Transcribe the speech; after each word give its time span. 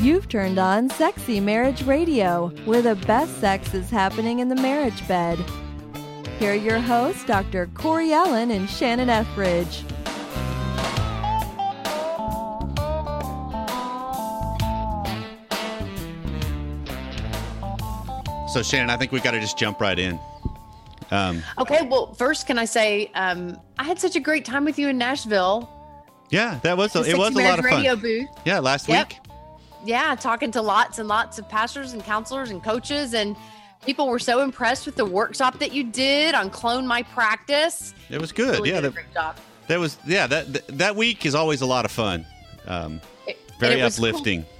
You've 0.00 0.28
turned 0.28 0.60
on 0.60 0.88
Sexy 0.90 1.40
Marriage 1.40 1.82
Radio, 1.82 2.50
where 2.66 2.82
the 2.82 2.94
best 2.94 3.40
sex 3.40 3.74
is 3.74 3.90
happening 3.90 4.38
in 4.38 4.48
the 4.48 4.54
marriage 4.54 5.06
bed. 5.08 5.36
Here 6.38 6.52
are 6.52 6.54
your 6.54 6.78
hosts, 6.78 7.24
Dr. 7.24 7.66
Corey 7.74 8.12
Allen 8.12 8.52
and 8.52 8.70
Shannon 8.70 9.10
Ethridge. 9.10 9.84
So, 18.52 18.62
Shannon, 18.62 18.90
I 18.90 18.96
think 18.96 19.10
we 19.10 19.18
got 19.18 19.32
to 19.32 19.40
just 19.40 19.58
jump 19.58 19.80
right 19.80 19.98
in. 19.98 20.16
Um, 21.10 21.42
okay, 21.58 21.88
well, 21.90 22.14
first, 22.14 22.46
can 22.46 22.56
I 22.56 22.66
say 22.66 23.10
um, 23.16 23.58
I 23.80 23.82
had 23.82 23.98
such 23.98 24.14
a 24.14 24.20
great 24.20 24.44
time 24.44 24.64
with 24.64 24.78
you 24.78 24.88
in 24.88 24.96
Nashville. 24.96 25.68
Yeah, 26.30 26.60
that 26.62 26.76
was 26.76 26.94
a, 26.94 27.02
it 27.02 27.18
was 27.18 27.34
a 27.34 27.38
lot 27.38 27.58
of 27.58 27.64
fun. 27.64 27.78
Radio 27.78 27.96
booth. 27.96 28.28
Yeah, 28.44 28.60
last 28.60 28.88
yep. 28.88 29.08
week. 29.08 29.27
Yeah, 29.88 30.14
talking 30.16 30.50
to 30.50 30.60
lots 30.60 30.98
and 30.98 31.08
lots 31.08 31.38
of 31.38 31.48
pastors 31.48 31.94
and 31.94 32.04
counselors 32.04 32.50
and 32.50 32.62
coaches, 32.62 33.14
and 33.14 33.34
people 33.86 34.06
were 34.06 34.18
so 34.18 34.42
impressed 34.42 34.84
with 34.84 34.96
the 34.96 35.04
workshop 35.06 35.58
that 35.60 35.72
you 35.72 35.82
did 35.82 36.34
on 36.34 36.50
clone 36.50 36.86
my 36.86 37.02
practice. 37.04 37.94
It 38.10 38.20
was 38.20 38.30
good. 38.30 38.58
Really 38.58 38.68
yeah, 38.68 38.80
that, 38.82 38.94
that, 39.68 39.78
was 39.78 39.96
yeah 40.06 40.26
that 40.26 40.68
that 40.76 40.94
week 40.94 41.24
is 41.24 41.34
always 41.34 41.62
a 41.62 41.66
lot 41.66 41.86
of 41.86 41.90
fun. 41.90 42.26
Um, 42.66 43.00
very 43.58 43.80
uplifting. 43.80 44.42
Cool 44.42 44.52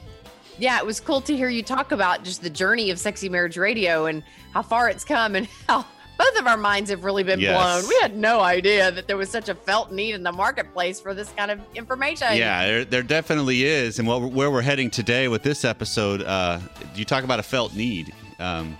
yeah, 0.58 0.78
it 0.78 0.86
was 0.86 0.98
cool 0.98 1.20
to 1.20 1.36
hear 1.36 1.50
you 1.50 1.62
talk 1.62 1.92
about 1.92 2.24
just 2.24 2.42
the 2.42 2.48
journey 2.48 2.90
of 2.90 2.98
Sexy 2.98 3.28
Marriage 3.28 3.58
Radio 3.58 4.06
and 4.06 4.22
how 4.54 4.62
far 4.62 4.88
it's 4.88 5.04
come 5.04 5.34
and 5.34 5.46
how 5.68 5.84
both 6.18 6.36
of 6.38 6.46
our 6.48 6.56
minds 6.56 6.90
have 6.90 7.04
really 7.04 7.22
been 7.22 7.38
yes. 7.38 7.56
blown. 7.56 7.88
We 7.88 7.96
had 8.02 8.16
no 8.16 8.40
idea 8.40 8.90
that 8.90 9.06
there 9.06 9.16
was 9.16 9.30
such 9.30 9.48
a 9.48 9.54
felt 9.54 9.92
need 9.92 10.14
in 10.16 10.24
the 10.24 10.32
marketplace 10.32 11.00
for 11.00 11.14
this 11.14 11.30
kind 11.30 11.50
of 11.50 11.60
information. 11.76 12.36
Yeah, 12.36 12.66
there, 12.66 12.84
there 12.84 13.02
definitely 13.04 13.62
is. 13.62 14.00
And 14.00 14.08
what, 14.08 14.20
where 14.32 14.50
we're 14.50 14.62
heading 14.62 14.90
today 14.90 15.28
with 15.28 15.44
this 15.44 15.64
episode, 15.64 16.22
uh, 16.22 16.58
you 16.96 17.04
talk 17.04 17.22
about 17.22 17.38
a 17.38 17.44
felt 17.44 17.74
need. 17.74 18.12
Um, 18.40 18.76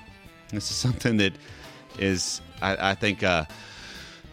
this 0.51 0.69
is 0.69 0.77
something 0.89 1.19
that 1.19 1.33
is, 1.99 2.41
I, 2.61 2.91
I 2.91 2.95
think, 2.97 3.23
uh, 3.23 3.45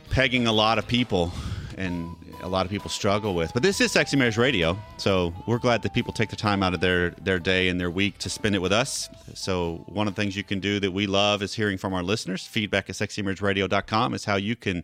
pegging 0.10 0.48
a 0.48 0.54
lot 0.54 0.80
of 0.80 0.88
people 0.88 1.32
and 1.78 2.16
a 2.42 2.48
lot 2.48 2.66
of 2.66 2.72
people 2.72 2.90
struggle 2.90 3.36
with. 3.36 3.54
But 3.54 3.64
this 3.64 3.82
is 3.82 3.92
Sexy 3.92 4.18
Marriage 4.18 4.38
Radio, 4.38 4.78
so 4.98 5.34
we're 5.46 5.60
glad 5.60 5.82
that 5.84 5.94
people 5.94 6.14
take 6.14 6.30
the 6.30 6.36
time 6.36 6.64
out 6.64 6.74
of 6.74 6.80
their 6.80 7.12
their 7.12 7.40
day 7.40 7.70
and 7.70 7.80
their 7.80 7.92
week 7.92 8.18
to 8.20 8.30
spend 8.30 8.56
it 8.56 8.62
with 8.62 8.72
us. 8.72 9.10
So 9.34 9.84
one 9.88 10.08
of 10.08 10.16
the 10.16 10.22
things 10.22 10.36
you 10.36 10.44
can 10.44 10.60
do 10.60 10.80
that 10.80 10.92
we 10.92 11.08
love 11.08 11.42
is 11.42 11.54
hearing 11.54 11.78
from 11.78 11.94
our 11.94 12.04
listeners. 12.04 12.46
Feedback 12.46 12.90
at 12.90 12.96
sexymarriageradio.com 12.96 14.14
is 14.14 14.26
how 14.26 14.36
you 14.36 14.56
can 14.56 14.84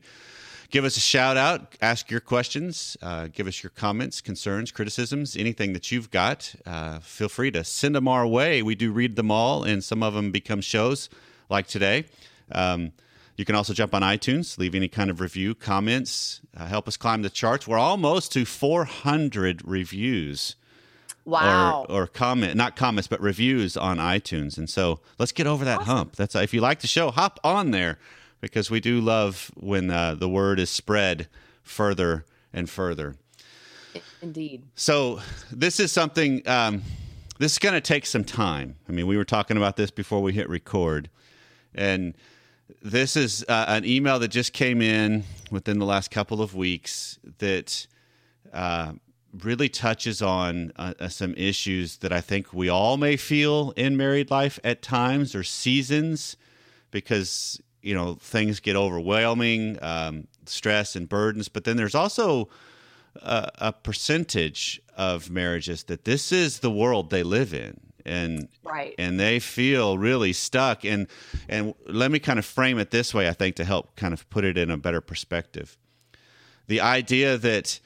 give 0.72 0.86
us 0.86 0.98
a 0.98 1.02
shout 1.02 1.38
out, 1.38 1.76
ask 1.82 2.10
your 2.10 2.22
questions, 2.22 2.98
uh, 3.02 3.28
give 3.28 3.46
us 3.46 3.62
your 3.62 3.70
comments, 3.72 4.22
concerns, 4.22 4.72
criticisms, 4.72 5.36
anything 5.36 5.74
that 5.74 5.92
you've 5.92 6.10
got. 6.10 6.56
Uh, 6.66 7.00
feel 7.00 7.30
free 7.30 7.52
to 7.52 7.64
send 7.64 7.94
them 7.94 8.08
our 8.08 8.26
way. 8.26 8.62
We 8.64 8.76
do 8.76 8.92
read 8.92 9.16
them 9.18 9.30
all, 9.30 9.64
and 9.64 9.84
some 9.84 10.02
of 10.02 10.14
them 10.14 10.32
become 10.32 10.62
shows 10.62 11.10
like 11.50 11.68
today. 11.68 12.06
Um, 12.52 12.94
you 13.42 13.46
can 13.46 13.56
also 13.56 13.74
jump 13.74 13.96
on 13.96 14.04
iTunes, 14.04 14.60
leave 14.60 14.76
any 14.76 14.88
kind 14.88 15.10
of 15.10 15.20
review, 15.20 15.56
comments, 15.56 16.42
uh, 16.56 16.68
help 16.68 16.88
us 16.88 16.96
climb 16.96 17.24
the 17.24 17.30
charts. 17.30 17.68
We're 17.68 17.80
almost 17.80 18.32
to 18.34 18.46
400 18.46 19.68
reviews. 19.68 20.56
Wow. 21.26 21.88
Or, 21.90 22.04
or, 22.04 22.08
comment, 22.08 22.56
not 22.56 22.76
comments, 22.76 23.08
but 23.08 23.20
reviews 23.20 23.76
on 23.76 23.98
iTunes. 23.98 24.60
And 24.60 24.70
so 24.70 25.00
let's 25.18 25.32
get 25.32 25.48
over 25.48 25.66
that 25.66 25.80
awesome. 25.80 25.96
hump. 25.96 26.16
That's 26.18 26.36
if 26.36 26.54
you 26.54 26.62
like 26.62 26.82
the 26.82 26.88
show, 26.88 27.10
hop 27.10 27.40
on 27.44 27.72
there 27.72 27.98
because 28.42 28.70
we 28.70 28.80
do 28.80 29.02
love 29.02 29.50
when 29.56 29.90
uh, 29.90 30.14
the 30.14 30.30
word 30.30 30.60
is 30.60 30.70
spread 30.70 31.28
further 31.64 32.26
and 32.54 32.70
further. 32.70 33.16
Indeed. 34.22 34.66
So 34.76 35.20
this 35.52 35.80
is 35.80 35.92
something. 35.92 36.48
Um, 36.48 36.84
this 37.40 37.54
is 37.54 37.60
going 37.60 37.74
to 37.74 37.82
take 37.82 38.06
some 38.06 38.24
time. 38.24 38.76
I 38.88 38.92
mean, 38.92 39.08
we 39.08 39.18
were 39.18 39.26
talking 39.26 39.58
about 39.58 39.78
this 39.78 39.90
before 39.90 40.22
we 40.22 40.32
hit 40.32 40.48
record, 40.48 41.10
and 41.74 42.14
this 42.82 43.16
is 43.16 43.46
uh, 43.48 43.66
an 43.68 43.86
email 43.86 44.20
that 44.20 44.30
just 44.30 44.54
came 44.54 44.82
in 44.82 45.24
within 45.50 45.80
the 45.80 45.86
last 45.86 46.12
couple 46.12 46.42
of 46.42 46.56
weeks 46.56 47.20
that 47.40 47.88
uh, 48.54 48.94
really 49.42 49.70
touches 49.70 50.22
on 50.22 50.72
uh, 50.76 50.94
uh, 51.00 51.08
some 51.08 51.34
issues 51.36 51.98
that 51.98 52.12
I 52.12 52.22
think 52.22 52.54
we 52.54 52.70
all 52.70 52.98
may 52.98 53.18
feel 53.18 53.72
in 53.76 53.98
married 53.98 54.30
life 54.30 54.60
at 54.64 54.82
times 54.82 55.36
or 55.36 55.44
seasons 55.44 56.38
because, 56.92 57.62
you 57.82 57.94
know, 57.94 58.16
things 58.16 58.60
get 58.60 58.76
overwhelming, 58.76 59.78
um, 59.82 60.28
stress 60.46 60.96
and 60.96 61.08
burdens. 61.08 61.48
But 61.48 61.64
then 61.64 61.78
there's 61.78 61.96
also 61.96 62.50
a, 63.16 63.50
a 63.60 63.74
percentage 63.74 64.82
of 64.98 65.30
marriages 65.30 65.84
that 65.84 66.06
this 66.06 66.32
is 66.32 66.60
the 66.60 66.72
world 66.72 67.10
they 67.10 67.24
live 67.24 67.54
in 67.54 67.80
and 68.06 68.48
right. 68.64 68.96
and 68.98 69.20
they 69.20 69.40
feel 69.40 69.98
really 69.98 70.34
stuck. 70.34 70.84
And 70.84 71.08
and 71.48 71.74
let 71.88 72.12
me 72.12 72.20
kind 72.20 72.40
of 72.40 72.46
frame 72.46 72.80
it 72.80 72.92
this 72.92 73.14
way 73.14 73.28
i 73.28 73.34
think 73.34 73.56
to 73.56 73.66
help 73.66 73.96
kind 73.96 74.14
of 74.14 74.30
put 74.30 74.44
it 74.44 74.58
in 74.58 74.70
a 74.72 74.78
better 74.78 75.02
perspective. 75.02 75.78
The 76.68 76.82
idea 76.82 77.38
that 77.38 77.80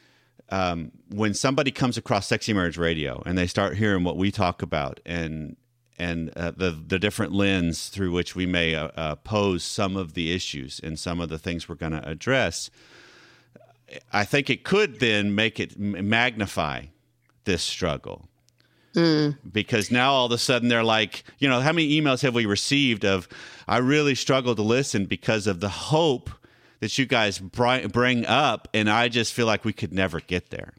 um, 0.49 0.91
when 1.09 1.33
somebody 1.33 1.71
comes 1.71 1.97
across 1.97 2.27
sexy 2.27 2.53
marriage 2.53 2.77
radio 2.77 3.21
and 3.25 3.37
they 3.37 3.47
start 3.47 3.75
hearing 3.77 4.03
what 4.03 4.17
we 4.17 4.31
talk 4.31 4.61
about 4.61 4.99
and 5.05 5.55
and 5.97 6.29
uh, 6.37 6.51
the 6.51 6.71
the 6.71 6.99
different 6.99 7.31
lens 7.31 7.89
through 7.89 8.11
which 8.11 8.35
we 8.35 8.45
may 8.45 8.75
uh, 8.75 8.89
uh, 8.95 9.15
pose 9.15 9.63
some 9.63 9.95
of 9.95 10.13
the 10.13 10.33
issues 10.33 10.79
and 10.83 10.99
some 10.99 11.19
of 11.19 11.29
the 11.29 11.39
things 11.39 11.67
we're 11.67 11.75
going 11.75 11.91
to 11.93 12.07
address 12.07 12.69
i 14.11 14.23
think 14.23 14.49
it 14.49 14.63
could 14.63 14.99
then 14.99 15.33
make 15.33 15.59
it 15.59 15.79
magnify 15.79 16.83
this 17.45 17.63
struggle 17.63 18.27
Mm. 18.95 19.37
Because 19.51 19.91
now 19.91 20.11
all 20.11 20.25
of 20.25 20.31
a 20.31 20.37
sudden 20.37 20.69
they're 20.69 20.83
like, 20.83 21.23
you 21.39 21.49
know, 21.49 21.59
how 21.59 21.71
many 21.71 21.99
emails 21.99 22.21
have 22.21 22.33
we 22.33 22.45
received 22.45 23.05
of, 23.05 23.27
I 23.67 23.77
really 23.77 24.15
struggle 24.15 24.55
to 24.55 24.61
listen 24.61 25.05
because 25.05 25.47
of 25.47 25.59
the 25.59 25.69
hope 25.69 26.29
that 26.79 26.97
you 26.97 27.05
guys 27.05 27.39
bring 27.39 28.25
up, 28.25 28.67
and 28.73 28.89
I 28.89 29.07
just 29.07 29.33
feel 29.33 29.45
like 29.45 29.65
we 29.65 29.73
could 29.73 29.93
never 29.93 30.19
get 30.19 30.49
there. 30.49 30.73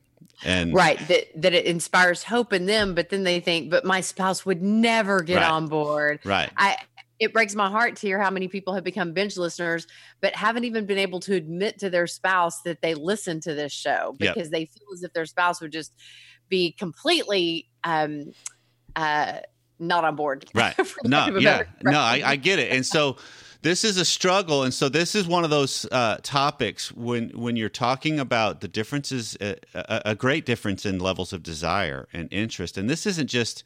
And 0.44 0.74
right 0.74 0.98
that 1.08 1.42
that 1.42 1.54
it 1.54 1.64
inspires 1.64 2.22
hope 2.22 2.52
in 2.52 2.66
them, 2.66 2.94
but 2.94 3.08
then 3.08 3.24
they 3.24 3.40
think, 3.40 3.70
but 3.70 3.86
my 3.86 4.02
spouse 4.02 4.44
would 4.44 4.62
never 4.62 5.22
get 5.22 5.36
right. 5.36 5.50
on 5.50 5.66
board. 5.66 6.20
Right. 6.24 6.50
I 6.56 6.76
it 7.18 7.32
breaks 7.32 7.54
my 7.54 7.70
heart 7.70 7.96
to 7.96 8.06
hear 8.06 8.20
how 8.20 8.30
many 8.30 8.46
people 8.46 8.74
have 8.74 8.84
become 8.84 9.12
binge 9.12 9.38
listeners 9.38 9.86
but 10.20 10.34
haven't 10.34 10.64
even 10.64 10.84
been 10.84 10.98
able 10.98 11.20
to 11.20 11.34
admit 11.34 11.78
to 11.78 11.88
their 11.88 12.06
spouse 12.06 12.60
that 12.62 12.82
they 12.82 12.94
listen 12.94 13.40
to 13.40 13.54
this 13.54 13.72
show 13.72 14.14
because 14.18 14.36
yep. 14.36 14.50
they 14.50 14.66
feel 14.66 14.88
as 14.92 15.02
if 15.02 15.12
their 15.14 15.24
spouse 15.24 15.60
would 15.60 15.72
just 15.72 15.94
be 16.48 16.72
completely 16.72 17.68
um, 17.84 18.32
uh, 18.94 19.40
not 19.78 20.04
on 20.04 20.16
board. 20.16 20.46
Right. 20.54 20.74
no, 21.04 21.38
yeah. 21.38 21.64
No, 21.82 21.98
I, 21.98 22.22
I, 22.24 22.36
get 22.36 22.58
it. 22.58 22.72
And 22.72 22.84
so 22.84 23.16
this 23.62 23.84
is 23.84 23.96
a 23.96 24.04
struggle. 24.04 24.62
And 24.62 24.72
so 24.72 24.88
this 24.88 25.14
is 25.14 25.26
one 25.26 25.44
of 25.44 25.50
those 25.50 25.86
uh, 25.92 26.18
topics 26.22 26.92
when, 26.92 27.30
when 27.30 27.56
you're 27.56 27.68
talking 27.68 28.18
about 28.18 28.60
the 28.60 28.68
differences, 28.68 29.36
uh, 29.36 29.54
a, 29.74 30.02
a 30.06 30.14
great 30.14 30.46
difference 30.46 30.86
in 30.86 30.98
levels 30.98 31.32
of 31.32 31.42
desire 31.42 32.08
and 32.12 32.28
interest. 32.32 32.78
And 32.78 32.88
this 32.88 33.06
isn't 33.06 33.28
just 33.28 33.64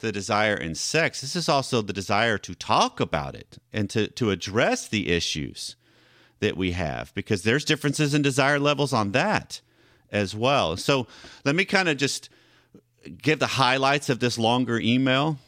the 0.00 0.12
desire 0.12 0.54
in 0.54 0.74
sex, 0.74 1.22
this 1.22 1.34
is 1.34 1.48
also 1.48 1.80
the 1.80 1.92
desire 1.92 2.36
to 2.36 2.54
talk 2.54 3.00
about 3.00 3.34
it 3.34 3.56
and 3.72 3.88
to, 3.88 4.08
to 4.08 4.30
address 4.30 4.86
the 4.86 5.08
issues 5.08 5.74
that 6.40 6.54
we 6.54 6.72
have 6.72 7.14
because 7.14 7.44
there's 7.44 7.64
differences 7.64 8.12
in 8.12 8.20
desire 8.20 8.58
levels 8.58 8.92
on 8.92 9.12
that 9.12 9.62
as 10.16 10.34
well. 10.34 10.76
So 10.76 11.06
let 11.44 11.54
me 11.54 11.64
kind 11.64 11.88
of 11.88 11.96
just 11.96 12.30
give 13.22 13.38
the 13.38 13.46
highlights 13.46 14.08
of 14.08 14.18
this 14.18 14.38
longer 14.38 14.80
email. 14.80 15.38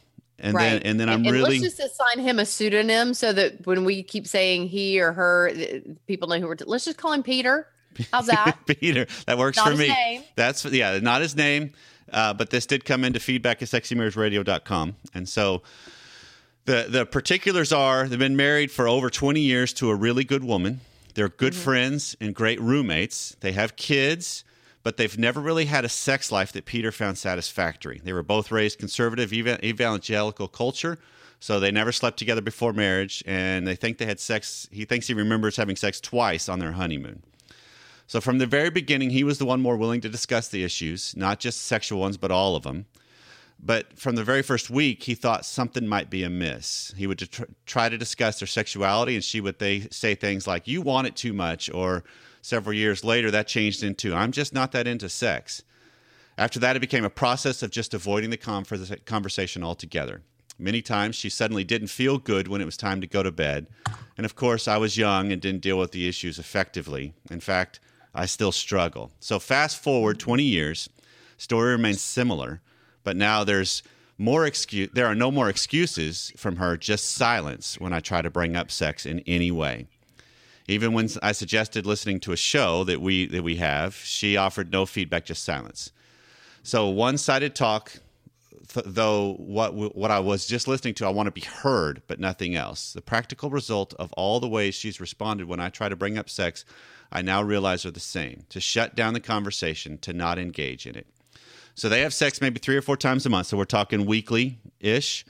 And 0.40 0.54
right. 0.54 0.70
then, 0.70 0.82
and 0.82 1.00
then 1.00 1.08
I'm 1.08 1.24
and, 1.24 1.32
really. 1.32 1.58
let's 1.58 1.76
just 1.76 1.92
assign 1.92 2.24
him 2.24 2.38
a 2.38 2.46
pseudonym 2.46 3.12
so 3.12 3.32
that 3.32 3.66
when 3.66 3.84
we 3.84 4.04
keep 4.04 4.28
saying 4.28 4.68
he 4.68 5.00
or 5.00 5.12
her, 5.12 5.52
people 6.06 6.28
know 6.28 6.38
who 6.38 6.46
we're. 6.46 6.54
T- 6.54 6.64
let's 6.64 6.84
just 6.84 6.96
call 6.96 7.12
him 7.12 7.24
Peter. 7.24 7.66
How's 8.12 8.26
that? 8.28 8.58
Peter. 8.66 9.06
That 9.26 9.36
works 9.36 9.56
not 9.56 9.70
for 9.70 9.76
me. 9.76 9.88
Name. 9.88 10.22
That's 10.36 10.64
yeah, 10.64 11.00
not 11.00 11.22
his 11.22 11.34
name. 11.34 11.72
Uh, 12.12 12.34
but 12.34 12.50
this 12.50 12.66
did 12.66 12.84
come 12.84 13.02
into 13.02 13.18
feedback 13.18 13.62
at 13.62 13.68
sexymarriageradio.com. 13.68 14.96
And 15.12 15.28
so 15.28 15.62
the 16.66 16.86
the 16.88 17.04
particulars 17.04 17.72
are 17.72 18.06
they've 18.06 18.18
been 18.18 18.36
married 18.36 18.70
for 18.70 18.86
over 18.86 19.10
20 19.10 19.40
years 19.40 19.72
to 19.74 19.90
a 19.90 19.94
really 19.94 20.22
good 20.22 20.44
woman. 20.44 20.80
They're 21.14 21.28
good 21.28 21.52
mm-hmm. 21.52 21.62
friends 21.62 22.16
and 22.20 22.32
great 22.32 22.60
roommates. 22.60 23.36
They 23.40 23.52
have 23.52 23.74
kids 23.74 24.44
but 24.88 24.96
they've 24.96 25.18
never 25.18 25.38
really 25.38 25.66
had 25.66 25.84
a 25.84 25.88
sex 25.90 26.32
life 26.32 26.50
that 26.50 26.64
Peter 26.64 26.90
found 26.90 27.18
satisfactory. 27.18 28.00
They 28.02 28.14
were 28.14 28.22
both 28.22 28.50
raised 28.50 28.78
conservative 28.78 29.34
evangelical 29.34 30.48
culture, 30.48 30.98
so 31.40 31.60
they 31.60 31.70
never 31.70 31.92
slept 31.92 32.18
together 32.18 32.40
before 32.40 32.72
marriage, 32.72 33.22
and 33.26 33.66
they 33.66 33.76
think 33.76 33.98
they 33.98 34.06
had 34.06 34.18
sex. 34.18 34.66
He 34.72 34.86
thinks 34.86 35.06
he 35.06 35.12
remembers 35.12 35.58
having 35.58 35.76
sex 35.76 36.00
twice 36.00 36.48
on 36.48 36.58
their 36.58 36.72
honeymoon. 36.72 37.22
So 38.06 38.22
from 38.22 38.38
the 38.38 38.46
very 38.46 38.70
beginning, 38.70 39.10
he 39.10 39.24
was 39.24 39.36
the 39.36 39.44
one 39.44 39.60
more 39.60 39.76
willing 39.76 40.00
to 40.00 40.08
discuss 40.08 40.48
the 40.48 40.64
issues, 40.64 41.14
not 41.14 41.38
just 41.38 41.66
sexual 41.66 42.00
ones, 42.00 42.16
but 42.16 42.30
all 42.30 42.56
of 42.56 42.62
them. 42.62 42.86
But 43.60 43.98
from 43.98 44.14
the 44.14 44.24
very 44.24 44.40
first 44.40 44.70
week, 44.70 45.02
he 45.02 45.14
thought 45.14 45.44
something 45.44 45.86
might 45.86 46.08
be 46.08 46.22
amiss. 46.22 46.94
He 46.96 47.06
would 47.06 47.28
try 47.66 47.90
to 47.90 47.98
discuss 47.98 48.40
their 48.40 48.48
sexuality, 48.48 49.16
and 49.16 49.22
she 49.22 49.42
would 49.42 49.58
they 49.58 49.88
say 49.90 50.14
things 50.14 50.46
like, 50.46 50.66
"You 50.66 50.80
want 50.80 51.08
it 51.08 51.14
too 51.14 51.34
much," 51.34 51.68
or 51.68 52.04
several 52.42 52.74
years 52.74 53.04
later, 53.04 53.30
that 53.30 53.48
changed 53.48 53.82
into 53.82 54.14
I'm 54.14 54.32
just 54.32 54.52
not 54.52 54.72
that 54.72 54.86
into 54.86 55.08
sex. 55.08 55.62
After 56.36 56.60
that, 56.60 56.76
it 56.76 56.80
became 56.80 57.04
a 57.04 57.10
process 57.10 57.62
of 57.62 57.70
just 57.70 57.94
avoiding 57.94 58.30
the 58.30 58.98
conversation 59.04 59.64
altogether. 59.64 60.22
Many 60.58 60.82
times 60.82 61.16
she 61.16 61.30
suddenly 61.30 61.64
didn't 61.64 61.88
feel 61.88 62.18
good 62.18 62.48
when 62.48 62.60
it 62.60 62.64
was 62.64 62.76
time 62.76 63.00
to 63.00 63.06
go 63.06 63.22
to 63.22 63.30
bed. 63.30 63.68
And 64.16 64.24
of 64.24 64.34
course, 64.34 64.66
I 64.66 64.76
was 64.76 64.96
young 64.96 65.30
and 65.32 65.40
didn't 65.40 65.62
deal 65.62 65.78
with 65.78 65.92
the 65.92 66.08
issues 66.08 66.38
effectively. 66.38 67.14
In 67.30 67.40
fact, 67.40 67.78
I 68.14 68.26
still 68.26 68.52
struggle. 68.52 69.12
So, 69.20 69.38
fast 69.38 69.80
forward 69.80 70.18
20 70.18 70.42
years, 70.42 70.88
story 71.36 71.70
remains 71.70 72.00
similar, 72.00 72.60
but 73.04 73.16
now 73.16 73.44
there's 73.44 73.82
more 74.16 74.44
excuse 74.44 74.90
there 74.92 75.06
are 75.06 75.14
no 75.14 75.30
more 75.30 75.48
excuses 75.48 76.32
from 76.36 76.56
her, 76.56 76.76
just 76.76 77.12
silence 77.12 77.78
when 77.78 77.92
I 77.92 78.00
try 78.00 78.20
to 78.20 78.30
bring 78.30 78.56
up 78.56 78.70
sex 78.70 79.06
in 79.06 79.20
any 79.20 79.52
way. 79.52 79.86
Even 80.68 80.92
when 80.92 81.08
I 81.22 81.32
suggested 81.32 81.86
listening 81.86 82.20
to 82.20 82.32
a 82.32 82.36
show 82.36 82.84
that 82.84 83.00
we 83.00 83.26
that 83.26 83.42
we 83.42 83.56
have, 83.56 83.94
she 83.96 84.36
offered 84.36 84.70
no 84.70 84.84
feedback, 84.84 85.24
just 85.24 85.42
silence. 85.42 85.90
So 86.62 86.88
one-sided 86.88 87.54
talk 87.54 88.00
th- 88.68 88.84
though 88.86 89.34
what 89.38 89.74
what 89.74 90.10
I 90.10 90.20
was 90.20 90.46
just 90.46 90.68
listening 90.68 90.94
to, 90.94 91.06
I 91.06 91.10
want 91.10 91.26
to 91.26 91.30
be 91.30 91.40
heard, 91.40 92.02
but 92.06 92.20
nothing 92.20 92.54
else. 92.54 92.92
The 92.92 93.00
practical 93.00 93.50
result 93.50 93.94
of 93.94 94.12
all 94.12 94.40
the 94.40 94.48
ways 94.48 94.74
she's 94.74 95.00
responded 95.00 95.48
when 95.48 95.60
I 95.60 95.70
try 95.70 95.88
to 95.88 95.96
bring 95.96 96.18
up 96.18 96.28
sex, 96.28 96.66
I 97.10 97.22
now 97.22 97.42
realize 97.42 97.86
are 97.86 97.90
the 97.90 98.00
same: 98.00 98.44
to 98.50 98.60
shut 98.60 98.94
down 98.94 99.14
the 99.14 99.20
conversation, 99.20 99.98
to 99.98 100.12
not 100.12 100.38
engage 100.38 100.86
in 100.86 100.94
it. 100.94 101.06
So 101.74 101.88
they 101.88 102.02
have 102.02 102.12
sex 102.12 102.40
maybe 102.40 102.58
three 102.58 102.76
or 102.76 102.82
four 102.82 102.96
times 102.96 103.24
a 103.24 103.30
month. 103.30 103.46
So 103.46 103.56
we're 103.56 103.64
talking 103.64 104.04
weekly 104.04 104.58
ish. 104.80 105.24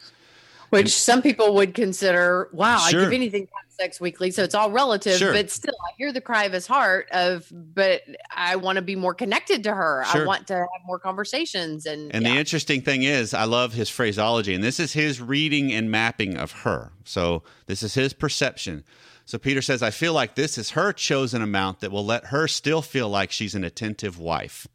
Which 0.70 0.82
and, 0.82 0.90
some 0.90 1.22
people 1.22 1.54
would 1.54 1.74
consider, 1.74 2.48
wow, 2.52 2.78
sure. 2.78 3.00
I'd 3.00 3.04
give 3.04 3.12
anything 3.12 3.48
sex 3.78 4.00
weekly. 4.00 4.30
So 4.30 4.42
it's 4.42 4.54
all 4.54 4.70
relative, 4.70 5.18
sure. 5.18 5.32
but 5.32 5.50
still, 5.50 5.74
I 5.88 5.92
hear 5.96 6.12
the 6.12 6.20
cry 6.20 6.44
of 6.44 6.52
his 6.52 6.66
heart 6.66 7.08
of, 7.10 7.50
but 7.52 8.02
I 8.34 8.56
want 8.56 8.76
to 8.76 8.82
be 8.82 8.96
more 8.96 9.14
connected 9.14 9.64
to 9.64 9.74
her. 9.74 10.04
Sure. 10.10 10.22
I 10.22 10.26
want 10.26 10.46
to 10.48 10.54
have 10.54 10.68
more 10.86 10.98
conversations. 10.98 11.86
And 11.86 12.14
and 12.14 12.24
yeah. 12.24 12.32
the 12.32 12.38
interesting 12.38 12.82
thing 12.82 13.02
is, 13.02 13.32
I 13.32 13.44
love 13.44 13.72
his 13.72 13.88
phraseology, 13.88 14.54
and 14.54 14.62
this 14.62 14.80
is 14.80 14.92
his 14.92 15.20
reading 15.20 15.72
and 15.72 15.90
mapping 15.90 16.36
of 16.36 16.52
her. 16.52 16.92
So 17.04 17.42
this 17.66 17.82
is 17.82 17.94
his 17.94 18.12
perception. 18.12 18.84
So 19.24 19.38
Peter 19.38 19.60
says, 19.60 19.82
I 19.82 19.90
feel 19.90 20.14
like 20.14 20.34
this 20.34 20.56
is 20.56 20.70
her 20.70 20.92
chosen 20.92 21.42
amount 21.42 21.80
that 21.80 21.92
will 21.92 22.04
let 22.04 22.26
her 22.26 22.48
still 22.48 22.80
feel 22.80 23.10
like 23.10 23.30
she's 23.30 23.54
an 23.54 23.62
attentive 23.62 24.18
wife, 24.18 24.66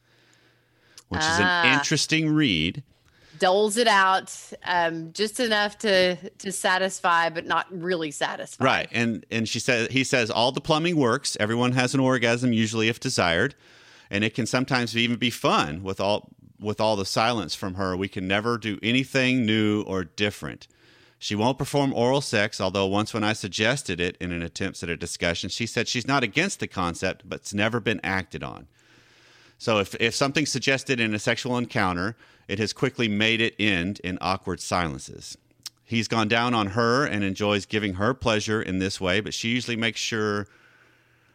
which 1.10 1.22
ah. 1.24 1.34
is 1.34 1.40
an 1.40 1.46
ah. 1.48 1.74
interesting 1.74 2.30
read 2.30 2.84
doles 3.44 3.76
it 3.76 3.88
out 3.88 4.34
um, 4.64 5.12
just 5.12 5.38
enough 5.42 5.78
to 5.78 6.16
to 6.38 6.50
satisfy, 6.50 7.30
but 7.30 7.46
not 7.46 7.68
really 7.70 8.10
satisfy. 8.10 8.64
Right, 8.64 8.90
and 8.94 9.26
and 9.30 9.50
she 9.50 9.60
says 9.60 9.90
he 9.92 10.06
says 10.06 10.32
all 10.32 10.54
the 10.54 10.62
plumbing 10.62 10.96
works. 10.96 11.36
Everyone 11.42 11.74
has 11.74 11.94
an 11.94 12.00
orgasm, 12.00 12.54
usually 12.54 12.88
if 12.88 13.02
desired, 13.02 13.54
and 14.10 14.24
it 14.24 14.34
can 14.34 14.46
sometimes 14.46 14.96
even 14.96 15.18
be 15.18 15.30
fun 15.30 15.84
with 15.84 16.00
all 16.00 16.30
with 16.58 16.80
all 16.80 16.96
the 16.96 17.06
silence 17.06 17.54
from 17.54 17.74
her. 17.74 17.98
We 17.98 18.08
can 18.08 18.30
never 18.30 18.58
do 18.58 18.80
anything 18.82 19.46
new 19.46 19.82
or 19.82 20.06
different. 20.06 20.70
She 21.20 21.36
won't 21.36 21.58
perform 21.58 21.94
oral 21.94 22.22
sex, 22.22 22.62
although 22.62 22.88
once 22.88 23.14
when 23.14 23.26
I 23.26 23.34
suggested 23.34 24.00
it 24.00 24.16
in 24.22 24.32
an 24.32 24.42
attempt 24.42 24.82
at 24.84 24.90
a 24.90 24.96
discussion, 24.96 25.50
she 25.50 25.66
said 25.66 25.90
she's 25.90 26.08
not 26.08 26.24
against 26.24 26.62
the 26.62 26.68
concept, 26.68 27.24
but 27.26 27.42
it's 27.42 27.54
never 27.54 27.82
been 27.82 28.00
acted 28.04 28.42
on. 28.42 28.68
So 29.58 29.80
if, 29.80 29.96
if 29.96 30.14
something's 30.14 30.52
suggested 30.52 31.00
in 31.00 31.14
a 31.14 31.20
sexual 31.20 31.58
encounter, 31.58 32.16
it 32.48 32.60
has 32.60 32.74
quickly 32.74 33.08
made 33.08 33.42
it 33.42 33.56
end 33.60 34.00
in 34.04 34.18
awkward 34.20 34.60
silences. 34.60 35.38
He's 35.86 36.08
gone 36.08 36.28
down 36.28 36.54
on 36.54 36.68
her 36.68 37.06
and 37.06 37.24
enjoys 37.24 37.66
giving 37.66 37.96
her 37.96 38.14
pleasure 38.14 38.62
in 38.62 38.80
this 38.80 39.00
way, 39.00 39.22
but 39.22 39.34
she 39.34 39.50
usually 39.50 39.78
makes 39.78 40.00
sure 40.00 40.48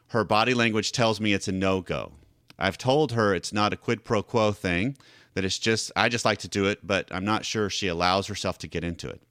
her 0.08 0.24
body 0.24 0.54
language 0.54 0.92
tells 0.92 1.20
me 1.20 1.32
it's 1.32 1.48
a 1.48 1.52
no 1.52 1.80
go. 1.80 2.12
I've 2.58 2.78
told 2.78 3.12
her 3.12 3.34
it's 3.34 3.52
not 3.52 3.72
a 3.72 3.76
quid 3.76 4.04
pro 4.04 4.22
quo 4.22 4.52
thing, 4.52 4.96
that 5.34 5.44
it's 5.44 5.58
just, 5.58 5.92
I 5.94 6.08
just 6.08 6.24
like 6.24 6.38
to 6.38 6.48
do 6.48 6.64
it, 6.66 6.84
but 6.84 7.08
I'm 7.12 7.24
not 7.24 7.44
sure 7.44 7.70
she 7.70 7.88
allows 7.88 8.26
herself 8.26 8.58
to 8.58 8.66
get 8.66 8.82
into 8.82 9.08
it. 9.08 9.22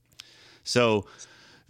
So 0.63 1.05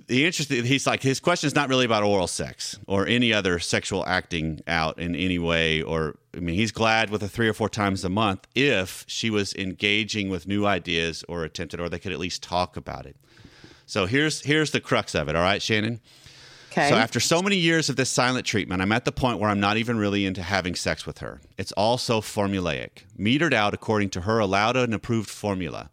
the 0.06 0.26
interesting 0.26 0.64
he's 0.64 0.86
like 0.86 1.02
his 1.02 1.20
question 1.20 1.48
is 1.48 1.56
not 1.56 1.70
really 1.70 1.86
about 1.86 2.04
oral 2.04 2.28
sex 2.28 2.78
or 2.86 3.08
any 3.08 3.34
other 3.34 3.58
sexual 3.58 4.06
acting 4.06 4.62
out 4.68 5.00
in 5.00 5.16
any 5.16 5.40
way 5.40 5.82
or 5.82 6.16
i 6.38 6.40
mean 6.40 6.56
he's 6.56 6.72
glad 6.72 7.10
with 7.10 7.24
a 7.24 7.28
three 7.28 7.50
or 7.50 7.54
four 7.54 7.70
times 7.70 8.06
a 8.06 8.10
month 8.10 8.48
if 8.56 9.04
she 9.08 9.30
was 9.30 9.54
engaging 9.56 10.30
with 10.30 10.48
new 10.48 10.66
ideas 10.66 11.24
or 11.28 11.44
attempted 11.44 11.80
or 11.80 11.90
they 11.90 12.00
could 12.00 12.12
at 12.12 12.20
least 12.20 12.44
talk 12.44 12.78
about 12.78 13.06
it. 13.06 13.16
So 13.86 14.06
here's 14.06 14.42
here's 14.42 14.72
the 14.72 14.80
crux 14.80 15.16
of 15.16 15.28
it 15.28 15.36
all 15.36 15.42
right 15.42 15.62
shannon? 15.62 16.00
Okay. 16.72 16.90
So 16.90 16.96
after 16.96 17.20
so 17.20 17.42
many 17.42 17.56
years 17.56 17.90
of 17.90 17.96
this 17.96 18.10
silent 18.10 18.46
treatment 18.46 18.82
i'm 18.82 18.92
at 18.92 19.06
the 19.06 19.12
point 19.12 19.40
where 19.40 19.50
i'm 19.50 19.60
not 19.60 19.78
even 19.78 19.98
really 19.98 20.26
into 20.26 20.44
having 20.44 20.76
sex 20.76 21.06
with 21.06 21.18
her. 21.20 21.42
It's 21.58 21.72
all 21.74 21.98
so 21.98 22.22
formulaic 22.22 23.04
metered 23.18 23.54
out 23.54 23.74
according 23.74 24.12
to 24.12 24.22
her 24.22 24.40
allowed 24.40 24.78
and 24.78 24.94
approved 24.94 25.30
formula. 25.30 25.90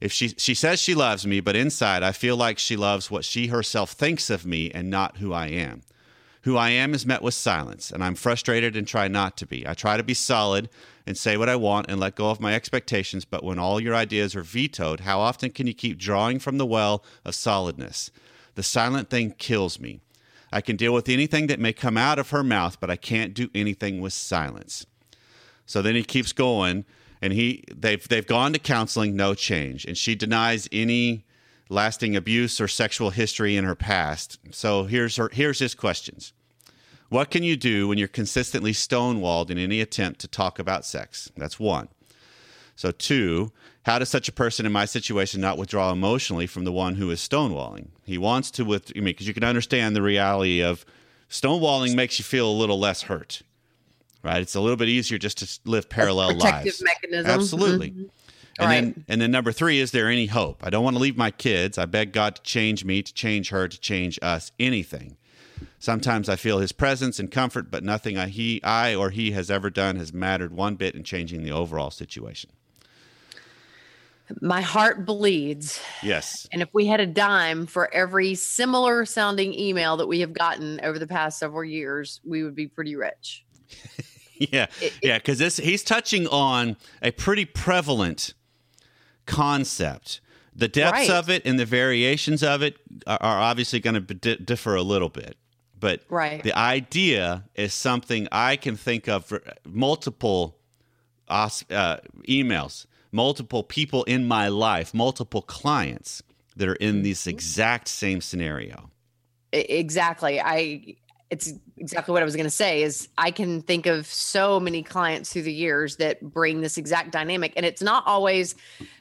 If 0.00 0.12
she 0.12 0.28
she 0.36 0.54
says 0.54 0.80
she 0.80 0.94
loves 0.94 1.26
me, 1.26 1.40
but 1.40 1.56
inside 1.56 2.02
I 2.02 2.12
feel 2.12 2.36
like 2.36 2.58
she 2.58 2.76
loves 2.76 3.10
what 3.10 3.24
she 3.24 3.46
herself 3.46 3.92
thinks 3.92 4.28
of 4.30 4.44
me 4.44 4.70
and 4.70 4.90
not 4.90 5.18
who 5.18 5.32
I 5.32 5.46
am. 5.46 5.82
Who 6.46 6.56
I 6.56 6.70
am 6.70 6.94
is 6.94 7.04
met 7.04 7.22
with 7.22 7.34
silence, 7.34 7.90
and 7.90 8.04
I'm 8.04 8.14
frustrated 8.14 8.76
and 8.76 8.86
try 8.86 9.08
not 9.08 9.36
to 9.38 9.46
be. 9.46 9.66
I 9.66 9.74
try 9.74 9.96
to 9.96 10.04
be 10.04 10.14
solid 10.14 10.70
and 11.04 11.18
say 11.18 11.36
what 11.36 11.48
I 11.48 11.56
want 11.56 11.90
and 11.90 11.98
let 11.98 12.14
go 12.14 12.30
of 12.30 12.38
my 12.38 12.54
expectations, 12.54 13.24
but 13.24 13.42
when 13.42 13.58
all 13.58 13.80
your 13.80 13.96
ideas 13.96 14.36
are 14.36 14.44
vetoed, 14.44 15.00
how 15.00 15.18
often 15.18 15.50
can 15.50 15.66
you 15.66 15.74
keep 15.74 15.98
drawing 15.98 16.38
from 16.38 16.56
the 16.56 16.64
well 16.64 17.04
of 17.24 17.34
solidness? 17.34 18.12
The 18.54 18.62
silent 18.62 19.10
thing 19.10 19.32
kills 19.32 19.80
me. 19.80 20.02
I 20.52 20.60
can 20.60 20.76
deal 20.76 20.94
with 20.94 21.08
anything 21.08 21.48
that 21.48 21.58
may 21.58 21.72
come 21.72 21.96
out 21.96 22.20
of 22.20 22.30
her 22.30 22.44
mouth, 22.44 22.78
but 22.78 22.90
I 22.90 22.96
can't 22.96 23.34
do 23.34 23.50
anything 23.52 24.00
with 24.00 24.12
silence. 24.12 24.86
So 25.66 25.82
then 25.82 25.96
he 25.96 26.04
keeps 26.04 26.32
going 26.32 26.84
and 27.20 27.32
he 27.32 27.64
they've 27.74 28.06
they've 28.06 28.24
gone 28.24 28.52
to 28.52 28.60
counseling, 28.60 29.16
no 29.16 29.34
change, 29.34 29.84
and 29.84 29.98
she 29.98 30.14
denies 30.14 30.68
any 30.70 31.24
lasting 31.68 32.14
abuse 32.14 32.60
or 32.60 32.68
sexual 32.68 33.10
history 33.10 33.56
in 33.56 33.64
her 33.64 33.74
past. 33.74 34.38
So 34.52 34.84
here's 34.84 35.16
her 35.16 35.28
here's 35.32 35.58
his 35.58 35.74
questions. 35.74 36.32
What 37.08 37.30
can 37.30 37.42
you 37.42 37.56
do 37.56 37.88
when 37.88 37.98
you're 37.98 38.08
consistently 38.08 38.72
stonewalled 38.72 39.50
in 39.50 39.58
any 39.58 39.80
attempt 39.80 40.20
to 40.20 40.28
talk 40.28 40.58
about 40.58 40.84
sex? 40.84 41.30
That's 41.36 41.60
one. 41.60 41.88
So 42.74 42.90
two, 42.90 43.52
how 43.84 43.98
does 43.98 44.08
such 44.08 44.28
a 44.28 44.32
person 44.32 44.66
in 44.66 44.72
my 44.72 44.84
situation 44.84 45.40
not 45.40 45.56
withdraw 45.56 45.92
emotionally 45.92 46.46
from 46.46 46.64
the 46.64 46.72
one 46.72 46.96
who 46.96 47.10
is 47.10 47.20
stonewalling? 47.20 47.88
He 48.04 48.18
wants 48.18 48.50
to 48.52 48.64
with 48.64 48.92
I 48.94 48.98
mean 48.98 49.06
because 49.06 49.28
you 49.28 49.34
can 49.34 49.44
understand 49.44 49.94
the 49.94 50.02
reality 50.02 50.62
of 50.62 50.84
stonewalling 51.30 51.94
makes 51.94 52.18
you 52.18 52.24
feel 52.24 52.50
a 52.50 52.52
little 52.52 52.78
less 52.78 53.02
hurt 53.02 53.42
right? 54.26 54.42
It's 54.42 54.54
a 54.54 54.60
little 54.60 54.76
bit 54.76 54.88
easier 54.88 55.18
just 55.18 55.38
to 55.38 55.70
live 55.70 55.88
parallel 55.88 56.34
protective 56.34 56.64
lives. 56.64 56.82
mechanism. 56.82 57.30
Absolutely. 57.30 57.90
Mm-hmm. 57.90 58.04
And 58.58 58.68
right. 58.68 58.94
then 58.94 59.04
and 59.08 59.20
then 59.20 59.30
number 59.30 59.52
3 59.52 59.80
is 59.80 59.92
there 59.92 60.08
any 60.08 60.26
hope? 60.26 60.64
I 60.64 60.70
don't 60.70 60.82
want 60.82 60.96
to 60.96 61.00
leave 61.00 61.16
my 61.16 61.30
kids. 61.30 61.78
I 61.78 61.84
beg 61.84 62.12
God 62.12 62.36
to 62.36 62.42
change 62.42 62.84
me, 62.84 63.02
to 63.02 63.14
change 63.14 63.50
her, 63.50 63.68
to 63.68 63.80
change 63.80 64.18
us, 64.22 64.50
anything. 64.58 65.16
Sometimes 65.78 66.28
I 66.28 66.36
feel 66.36 66.58
his 66.58 66.72
presence 66.72 67.18
and 67.18 67.30
comfort, 67.30 67.70
but 67.70 67.84
nothing 67.84 68.16
I 68.16 68.28
he 68.28 68.62
I 68.62 68.94
or 68.94 69.10
he 69.10 69.32
has 69.32 69.50
ever 69.50 69.70
done 69.70 69.96
has 69.96 70.12
mattered 70.12 70.52
one 70.52 70.76
bit 70.76 70.94
in 70.94 71.04
changing 71.04 71.42
the 71.42 71.52
overall 71.52 71.90
situation. 71.90 72.50
My 74.40 74.60
heart 74.60 75.06
bleeds. 75.06 75.80
Yes. 76.02 76.48
And 76.50 76.60
if 76.60 76.68
we 76.72 76.86
had 76.86 76.98
a 76.98 77.06
dime 77.06 77.66
for 77.66 77.92
every 77.94 78.34
similar 78.34 79.04
sounding 79.04 79.54
email 79.54 79.96
that 79.98 80.08
we 80.08 80.20
have 80.20 80.32
gotten 80.32 80.80
over 80.82 80.98
the 80.98 81.06
past 81.06 81.38
several 81.38 81.64
years, 81.64 82.20
we 82.24 82.42
would 82.42 82.56
be 82.56 82.66
pretty 82.66 82.96
rich. 82.96 83.44
yeah, 84.34 84.66
it, 84.80 84.98
yeah, 85.02 85.18
because 85.18 85.38
this 85.38 85.58
he's 85.58 85.84
touching 85.84 86.26
on 86.28 86.76
a 87.02 87.12
pretty 87.12 87.44
prevalent 87.44 88.34
concept. 89.26 90.20
The 90.54 90.68
depths 90.68 91.08
right. 91.08 91.10
of 91.10 91.28
it 91.28 91.42
and 91.44 91.58
the 91.58 91.66
variations 91.66 92.42
of 92.42 92.62
it 92.62 92.78
are, 93.06 93.18
obviously 93.20 93.78
going 93.78 94.06
to 94.06 94.36
differ 94.36 94.74
a 94.74 94.82
little 94.82 95.10
bit, 95.10 95.36
but 95.78 96.00
right. 96.08 96.42
the 96.42 96.56
idea 96.56 97.44
is 97.54 97.74
something 97.74 98.28
I 98.32 98.56
can 98.56 98.76
think 98.76 99.08
of 99.08 99.24
for 99.24 99.42
multiple 99.64 100.56
uh, 101.28 101.48
emails, 102.28 102.86
multiple 103.12 103.62
people 103.62 104.04
in 104.04 104.26
my 104.26 104.48
life, 104.48 104.94
multiple 104.94 105.42
clients 105.42 106.22
that 106.56 106.68
are 106.68 106.74
in 106.74 107.02
this 107.02 107.22
mm-hmm. 107.22 107.30
exact 107.30 107.88
same 107.88 108.20
scenario. 108.20 108.90
Exactly. 109.52 110.40
I 110.40 110.96
it's 111.28 111.52
exactly 111.76 112.12
what 112.12 112.22
I 112.22 112.24
was 112.24 112.36
going 112.36 112.44
to 112.44 112.50
say 112.50 112.82
is 112.82 113.08
I 113.18 113.30
can 113.30 113.60
think 113.62 113.86
of 113.86 114.06
so 114.06 114.60
many 114.60 114.82
clients 114.82 115.32
through 115.32 115.42
the 115.42 115.52
years 115.52 115.96
that 115.96 116.20
bring 116.20 116.60
this 116.60 116.78
exact 116.78 117.10
dynamic 117.10 117.52
and 117.56 117.66
it's 117.66 117.82
not 117.82 118.04
always 118.06 118.54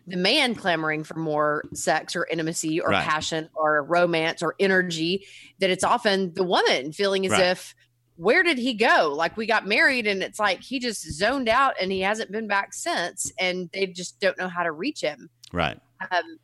the 0.07 0.17
man 0.17 0.55
clamoring 0.55 1.03
for 1.03 1.19
more 1.19 1.63
sex 1.73 2.15
or 2.15 2.25
intimacy 2.25 2.81
or 2.81 2.89
right. 2.89 3.05
passion 3.05 3.49
or 3.53 3.83
romance 3.83 4.41
or 4.41 4.55
energy 4.59 5.25
that 5.59 5.69
it's 5.69 5.83
often 5.83 6.33
the 6.33 6.43
woman 6.43 6.91
feeling 6.91 7.25
as 7.25 7.31
right. 7.33 7.41
if 7.41 7.75
where 8.17 8.41
did 8.41 8.57
he 8.57 8.73
go 8.73 9.13
like 9.15 9.37
we 9.37 9.45
got 9.45 9.67
married 9.67 10.07
and 10.07 10.23
it's 10.23 10.39
like 10.39 10.61
he 10.61 10.79
just 10.79 11.03
zoned 11.11 11.49
out 11.49 11.75
and 11.79 11.91
he 11.91 12.01
hasn't 12.01 12.31
been 12.31 12.47
back 12.47 12.73
since 12.73 13.31
and 13.37 13.69
they 13.71 13.85
just 13.85 14.19
don't 14.19 14.37
know 14.37 14.47
how 14.47 14.63
to 14.63 14.71
reach 14.71 15.01
him 15.01 15.29
right 15.53 15.79
um, 16.11 16.39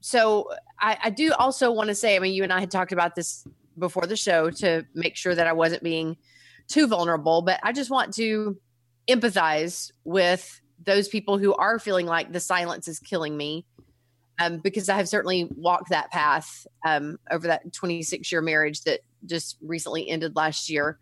so 0.00 0.48
I, 0.80 0.96
I 1.04 1.10
do 1.10 1.32
also 1.32 1.70
want 1.70 1.88
to 1.88 1.94
say 1.94 2.16
i 2.16 2.18
mean 2.20 2.32
you 2.32 2.42
and 2.42 2.52
i 2.52 2.60
had 2.60 2.70
talked 2.70 2.92
about 2.92 3.16
this 3.16 3.46
before 3.78 4.06
the 4.06 4.16
show 4.16 4.50
to 4.50 4.84
make 4.94 5.16
sure 5.16 5.34
that 5.34 5.46
I 5.46 5.52
wasn't 5.52 5.82
being 5.82 6.16
too 6.68 6.86
vulnerable, 6.86 7.42
but 7.42 7.60
I 7.62 7.72
just 7.72 7.90
want 7.90 8.14
to 8.14 8.58
empathize 9.08 9.92
with 10.04 10.60
those 10.84 11.08
people 11.08 11.38
who 11.38 11.54
are 11.54 11.78
feeling 11.78 12.06
like 12.06 12.32
the 12.32 12.40
silence 12.40 12.88
is 12.88 12.98
killing 12.98 13.36
me 13.36 13.64
um, 14.40 14.58
because 14.58 14.88
I 14.88 14.96
have 14.96 15.08
certainly 15.08 15.48
walked 15.54 15.90
that 15.90 16.10
path 16.10 16.66
um, 16.84 17.18
over 17.30 17.46
that 17.48 17.72
26 17.72 18.30
year 18.30 18.42
marriage 18.42 18.82
that 18.82 19.00
just 19.24 19.56
recently 19.62 20.08
ended 20.08 20.36
last 20.36 20.68
year. 20.68 20.98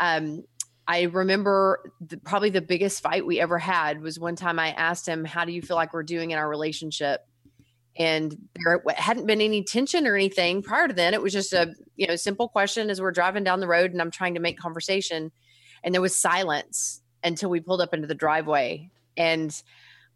Um, 0.00 0.44
I 0.88 1.02
remember 1.02 1.92
the, 2.00 2.16
probably 2.16 2.50
the 2.50 2.62
biggest 2.62 3.02
fight 3.02 3.26
we 3.26 3.38
ever 3.38 3.58
had 3.58 4.00
was 4.00 4.18
one 4.18 4.34
time 4.34 4.58
I 4.58 4.70
asked 4.72 5.06
him, 5.06 5.24
How 5.24 5.44
do 5.44 5.52
you 5.52 5.62
feel 5.62 5.76
like 5.76 5.92
we're 5.92 6.02
doing 6.02 6.30
in 6.30 6.38
our 6.38 6.48
relationship? 6.48 7.24
And 8.00 8.34
there 8.56 8.82
hadn't 8.96 9.26
been 9.26 9.42
any 9.42 9.62
tension 9.62 10.06
or 10.06 10.16
anything 10.16 10.62
prior 10.62 10.88
to 10.88 10.94
then. 10.94 11.12
It 11.12 11.20
was 11.20 11.34
just 11.34 11.52
a 11.52 11.74
you 11.96 12.06
know 12.06 12.16
simple 12.16 12.48
question 12.48 12.88
as 12.88 13.00
we're 13.00 13.12
driving 13.12 13.44
down 13.44 13.60
the 13.60 13.68
road 13.68 13.92
and 13.92 14.00
I'm 14.00 14.10
trying 14.10 14.34
to 14.34 14.40
make 14.40 14.58
conversation, 14.58 15.30
and 15.84 15.94
there 15.94 16.00
was 16.00 16.18
silence 16.18 17.02
until 17.22 17.50
we 17.50 17.60
pulled 17.60 17.82
up 17.82 17.92
into 17.92 18.06
the 18.06 18.14
driveway. 18.14 18.90
And 19.16 19.54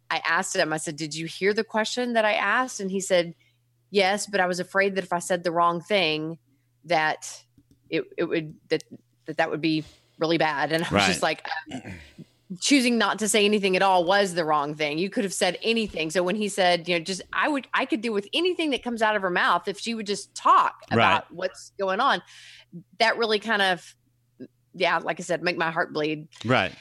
I 0.09 0.21
asked 0.25 0.55
him, 0.55 0.73
I 0.73 0.77
said, 0.77 0.95
Did 0.95 1.13
you 1.13 1.27
hear 1.27 1.53
the 1.53 1.63
question 1.63 2.13
that 2.13 2.25
I 2.25 2.33
asked? 2.33 2.79
And 2.79 2.89
he 2.89 2.99
said, 2.99 3.35
Yes, 3.91 4.25
but 4.25 4.39
I 4.39 4.47
was 4.47 4.59
afraid 4.59 4.95
that 4.95 5.03
if 5.03 5.13
I 5.13 5.19
said 5.19 5.43
the 5.43 5.51
wrong 5.51 5.79
thing, 5.79 6.39
that 6.85 7.43
it, 7.89 8.03
it 8.17 8.23
would 8.23 8.55
that 8.69 8.83
that 9.25 9.37
that 9.37 9.51
would 9.51 9.61
be 9.61 9.83
really 10.17 10.37
bad. 10.37 10.71
And 10.71 10.83
I 10.83 10.87
was 10.87 10.91
right. 10.91 11.07
just 11.07 11.21
like 11.21 11.47
um, 11.73 11.93
choosing 12.59 12.97
not 12.97 13.19
to 13.19 13.27
say 13.27 13.43
anything 13.45 13.75
at 13.75 13.81
all 13.81 14.05
was 14.05 14.33
the 14.33 14.45
wrong 14.45 14.75
thing. 14.75 14.97
You 14.97 15.09
could 15.09 15.23
have 15.23 15.33
said 15.33 15.57
anything. 15.63 16.11
So 16.11 16.21
when 16.23 16.35
he 16.35 16.47
said, 16.47 16.87
you 16.87 16.95
know, 16.97 17.03
just 17.03 17.21
I 17.33 17.47
would 17.47 17.67
I 17.73 17.85
could 17.85 18.01
deal 18.01 18.13
with 18.13 18.27
anything 18.33 18.69
that 18.71 18.83
comes 18.83 19.01
out 19.01 19.15
of 19.15 19.21
her 19.21 19.29
mouth 19.29 19.67
if 19.67 19.79
she 19.79 19.95
would 19.95 20.05
just 20.05 20.33
talk 20.35 20.75
about 20.91 21.23
right. 21.23 21.31
what's 21.31 21.71
going 21.79 21.99
on. 21.99 22.21
That 22.99 23.17
really 23.17 23.39
kind 23.39 23.61
of 23.61 23.95
yeah, 24.73 24.97
like 24.97 25.19
I 25.19 25.23
said, 25.23 25.41
make 25.41 25.57
my 25.57 25.71
heart 25.71 25.93
bleed. 25.93 26.27
Right 26.43 26.73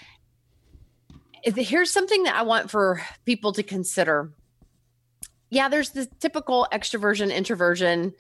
here's 1.45 1.91
something 1.91 2.23
that 2.25 2.35
I 2.35 2.43
want 2.43 2.71
for 2.71 3.03
people 3.25 3.53
to 3.53 3.63
consider. 3.63 4.33
Yeah, 5.51 5.69
there's 5.69 5.91
the 5.91 6.07
typical 6.21 6.67
extroversion 6.73 7.35
introversion 7.35 8.15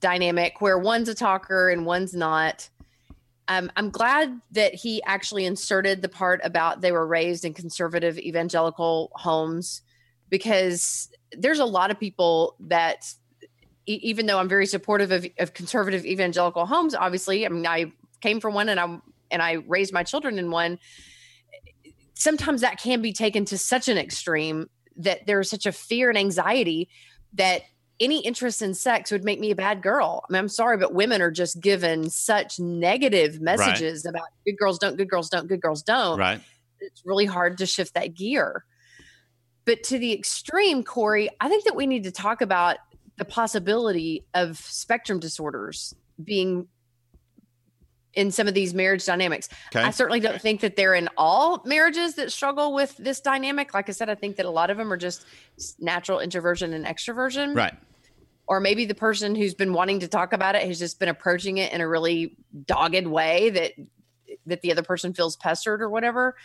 dynamic 0.00 0.60
where 0.60 0.78
one's 0.78 1.08
a 1.08 1.14
talker 1.14 1.68
and 1.68 1.84
one's 1.84 2.14
not. 2.14 2.68
Um, 3.50 3.70
I'm 3.74 3.90
glad 3.90 4.40
that 4.52 4.74
he 4.74 5.02
actually 5.02 5.44
inserted 5.44 6.02
the 6.02 6.08
part 6.08 6.40
about 6.44 6.82
they 6.82 6.92
were 6.92 7.04
raised 7.04 7.44
in 7.44 7.52
conservative 7.52 8.16
evangelical 8.16 9.10
homes 9.16 9.82
because 10.28 11.10
there's 11.36 11.58
a 11.58 11.64
lot 11.64 11.90
of 11.90 11.98
people 11.98 12.54
that 12.60 13.12
e- 13.86 13.98
even 14.04 14.26
though 14.26 14.38
I'm 14.38 14.48
very 14.48 14.66
supportive 14.66 15.10
of, 15.10 15.26
of 15.40 15.52
conservative 15.52 16.06
evangelical 16.06 16.64
homes, 16.64 16.94
obviously, 16.94 17.44
I 17.44 17.48
mean, 17.48 17.66
I 17.66 17.92
came 18.20 18.40
from 18.40 18.54
one 18.54 18.68
and 18.68 18.78
I 18.78 19.00
and 19.32 19.42
I 19.42 19.54
raised 19.66 19.92
my 19.92 20.04
children 20.04 20.38
in 20.38 20.52
one 20.52 20.78
sometimes 22.14 22.60
that 22.60 22.78
can 22.78 23.02
be 23.02 23.12
taken 23.12 23.44
to 23.46 23.58
such 23.58 23.88
an 23.88 23.98
extreme 23.98 24.68
that 24.96 25.26
there's 25.26 25.50
such 25.50 25.66
a 25.66 25.72
fear 25.72 26.10
and 26.10 26.18
anxiety 26.18 26.88
that 27.32 27.62
any 28.00 28.20
interest 28.20 28.62
in 28.62 28.74
sex 28.74 29.12
would 29.12 29.24
make 29.24 29.38
me 29.38 29.50
a 29.50 29.54
bad 29.54 29.82
girl. 29.82 30.24
I 30.28 30.32
mean, 30.32 30.38
I'm 30.38 30.48
sorry, 30.48 30.78
but 30.78 30.94
women 30.94 31.20
are 31.20 31.30
just 31.30 31.60
given 31.60 32.08
such 32.08 32.58
negative 32.58 33.40
messages 33.40 34.04
right. 34.04 34.10
about 34.10 34.28
good 34.46 34.56
girls 34.58 34.78
don't, 34.78 34.96
good 34.96 35.10
girls 35.10 35.28
don't, 35.28 35.46
good 35.46 35.60
girls 35.60 35.82
don't. 35.82 36.18
Right. 36.18 36.40
It's 36.80 37.02
really 37.04 37.26
hard 37.26 37.58
to 37.58 37.66
shift 37.66 37.94
that 37.94 38.14
gear. 38.14 38.64
But 39.66 39.82
to 39.84 39.98
the 39.98 40.12
extreme, 40.12 40.82
Corey, 40.82 41.28
I 41.40 41.48
think 41.48 41.64
that 41.64 41.76
we 41.76 41.86
need 41.86 42.04
to 42.04 42.10
talk 42.10 42.40
about 42.40 42.78
the 43.18 43.26
possibility 43.26 44.24
of 44.32 44.56
spectrum 44.56 45.20
disorders 45.20 45.94
being 46.22 46.68
in 48.14 48.30
some 48.30 48.48
of 48.48 48.54
these 48.54 48.74
marriage 48.74 49.04
dynamics. 49.04 49.48
Okay. 49.68 49.84
I 49.84 49.90
certainly 49.90 50.20
don't 50.20 50.40
think 50.40 50.62
that 50.62 50.74
they're 50.74 50.94
in 50.94 51.08
all 51.16 51.62
marriages 51.64 52.14
that 52.14 52.32
struggle 52.32 52.74
with 52.74 52.96
this 52.96 53.20
dynamic. 53.20 53.72
Like 53.74 53.88
I 53.88 53.92
said, 53.92 54.08
I 54.08 54.14
think 54.14 54.36
that 54.36 54.46
a 54.46 54.50
lot 54.50 54.70
of 54.70 54.78
them 54.78 54.92
are 54.92 54.96
just 54.96 55.24
natural 55.78 56.18
introversion 56.18 56.72
and 56.72 56.86
extroversion. 56.86 57.54
Right. 57.54 57.74
Or 58.50 58.60
maybe 58.60 58.84
the 58.84 58.94
person 58.94 59.34
who's 59.34 59.54
been 59.54 59.72
wanting 59.72 60.00
to 60.00 60.08
talk 60.08 60.34
about 60.34 60.56
it 60.56 60.66
has 60.66 60.78
just 60.78 60.98
been 60.98 61.08
approaching 61.08 61.56
it 61.58 61.72
in 61.72 61.80
a 61.80 61.88
really 61.88 62.36
dogged 62.66 63.06
way 63.06 63.48
that 63.50 63.72
that 64.44 64.60
the 64.60 64.72
other 64.72 64.82
person 64.82 65.14
feels 65.14 65.36
pestered 65.36 65.80
or 65.80 65.88
whatever. 65.88 66.36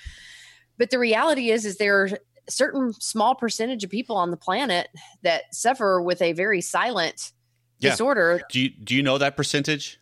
But 0.77 0.91
the 0.91 1.00
reality 1.00 1.50
is 1.50 1.65
is 1.65 1.77
there 1.77 2.03
are 2.03 2.09
certain 2.47 2.93
small 2.93 3.35
percentage 3.35 3.83
of 3.83 3.89
people 3.89 4.15
on 4.15 4.31
the 4.31 4.38
planet 4.38 4.88
that 5.24 5.53
suffer 5.53 6.01
with 6.01 6.21
a 6.21 6.33
very 6.33 6.62
silent 6.62 7.33
yeah. 7.79 7.89
disorder. 7.89 8.41
Do 8.50 8.62
you 8.62 8.69
do 8.69 8.95
you 8.95 9.03
know 9.03 9.17
that 9.17 9.35
percentage? 9.35 10.00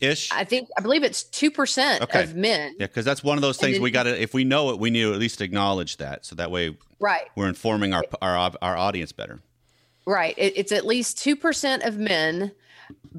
ish? 0.00 0.30
I 0.32 0.44
think 0.44 0.68
I 0.76 0.80
believe 0.80 1.02
it's 1.02 1.24
two 1.24 1.50
percent 1.50 2.02
okay. 2.02 2.22
of 2.22 2.34
men. 2.36 2.76
Yeah, 2.78 2.86
because 2.86 3.04
that's 3.04 3.22
one 3.22 3.38
of 3.38 3.42
those 3.42 3.56
things 3.56 3.74
then, 3.74 3.82
we 3.82 3.90
got 3.90 4.04
to. 4.04 4.20
If 4.20 4.34
we 4.34 4.44
know 4.44 4.70
it, 4.70 4.78
we 4.78 4.90
need 4.90 5.02
to 5.02 5.12
at 5.12 5.18
least 5.18 5.40
acknowledge 5.40 5.96
that, 5.98 6.24
so 6.24 6.36
that 6.36 6.50
way, 6.50 6.76
right, 7.00 7.24
we're 7.36 7.48
informing 7.48 7.92
our 7.92 8.04
our 8.22 8.52
our 8.62 8.76
audience 8.76 9.12
better. 9.12 9.40
Right. 10.08 10.34
It, 10.38 10.54
it's 10.56 10.72
at 10.72 10.86
least 10.86 11.18
two 11.18 11.36
percent 11.36 11.82
of 11.82 11.98
men, 11.98 12.52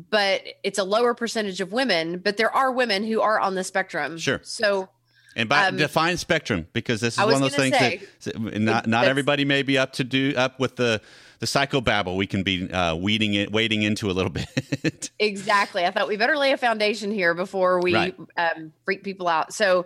but 0.10 0.41
it's 0.63 0.79
a 0.79 0.84
lower 0.84 1.13
percentage 1.13 1.62
of 1.62 1.72
women. 1.72 2.17
But 2.17 2.38
there 2.38 2.51
are 2.51 2.72
women 2.72 3.03
who 3.03 3.22
are 3.22 3.39
on 3.39 3.53
the 3.53 3.63
spectrum. 3.63 4.17
Sure. 4.17 4.39
So. 4.43 4.89
And 5.36 5.48
by 5.48 5.67
um, 5.67 5.77
define 5.77 6.17
spectrum, 6.17 6.65
because 6.74 7.00
this 7.00 7.13
is 7.13 7.24
one 7.24 7.36
of 7.36 7.39
those 7.41 7.55
things 7.55 7.77
say, 7.77 8.01
that 8.24 8.60
not 8.60 8.88
not 8.88 9.05
everybody 9.05 9.46
may 9.46 9.62
be 9.62 9.77
up 9.77 9.93
to 9.93 10.03
do 10.03 10.34
up 10.36 10.60
with 10.60 10.75
the 10.75 11.00
the 11.38 11.46
psychobabble 11.46 12.17
we 12.17 12.25
can 12.25 12.41
be 12.41 12.69
uh, 12.72 12.96
weeding 12.96 13.36
it, 13.36 13.51
wading 13.51 13.84
into 13.84 14.10
a 14.10 14.12
little 14.12 14.31
bit. 14.81 15.12
exactly. 15.19 15.86
I 15.86 15.91
thought 15.91 16.08
we 16.08 16.17
better 16.17 16.36
lay 16.36 16.51
a 16.51 16.58
foundation 16.58 17.12
here 17.12 17.36
before 17.36 17.79
we 17.79 17.93
right. 17.93 18.15
um, 18.36 18.74
freak 18.84 19.03
people 19.03 19.27
out. 19.27 19.53
So 19.53 19.86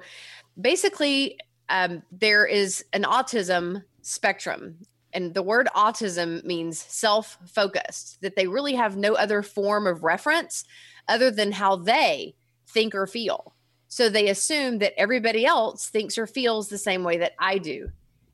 basically, 0.59 1.37
um, 1.67 2.01
there 2.09 2.45
is 2.45 2.85
an 2.93 3.03
autism 3.03 3.83
spectrum. 4.01 4.77
And 5.13 5.33
the 5.33 5.43
word 5.43 5.67
autism 5.75 6.43
means 6.43 6.79
self 6.79 7.37
focused, 7.45 8.21
that 8.21 8.35
they 8.35 8.47
really 8.47 8.75
have 8.75 8.97
no 8.97 9.13
other 9.13 9.41
form 9.41 9.87
of 9.87 10.03
reference 10.03 10.63
other 11.07 11.29
than 11.29 11.51
how 11.51 11.75
they 11.75 12.35
think 12.67 12.95
or 12.95 13.07
feel. 13.07 13.53
So 13.87 14.09
they 14.09 14.29
assume 14.29 14.79
that 14.79 14.99
everybody 14.99 15.45
else 15.45 15.87
thinks 15.87 16.17
or 16.17 16.25
feels 16.25 16.69
the 16.69 16.77
same 16.77 17.03
way 17.03 17.17
that 17.17 17.33
I 17.39 17.59
do. 17.59 17.91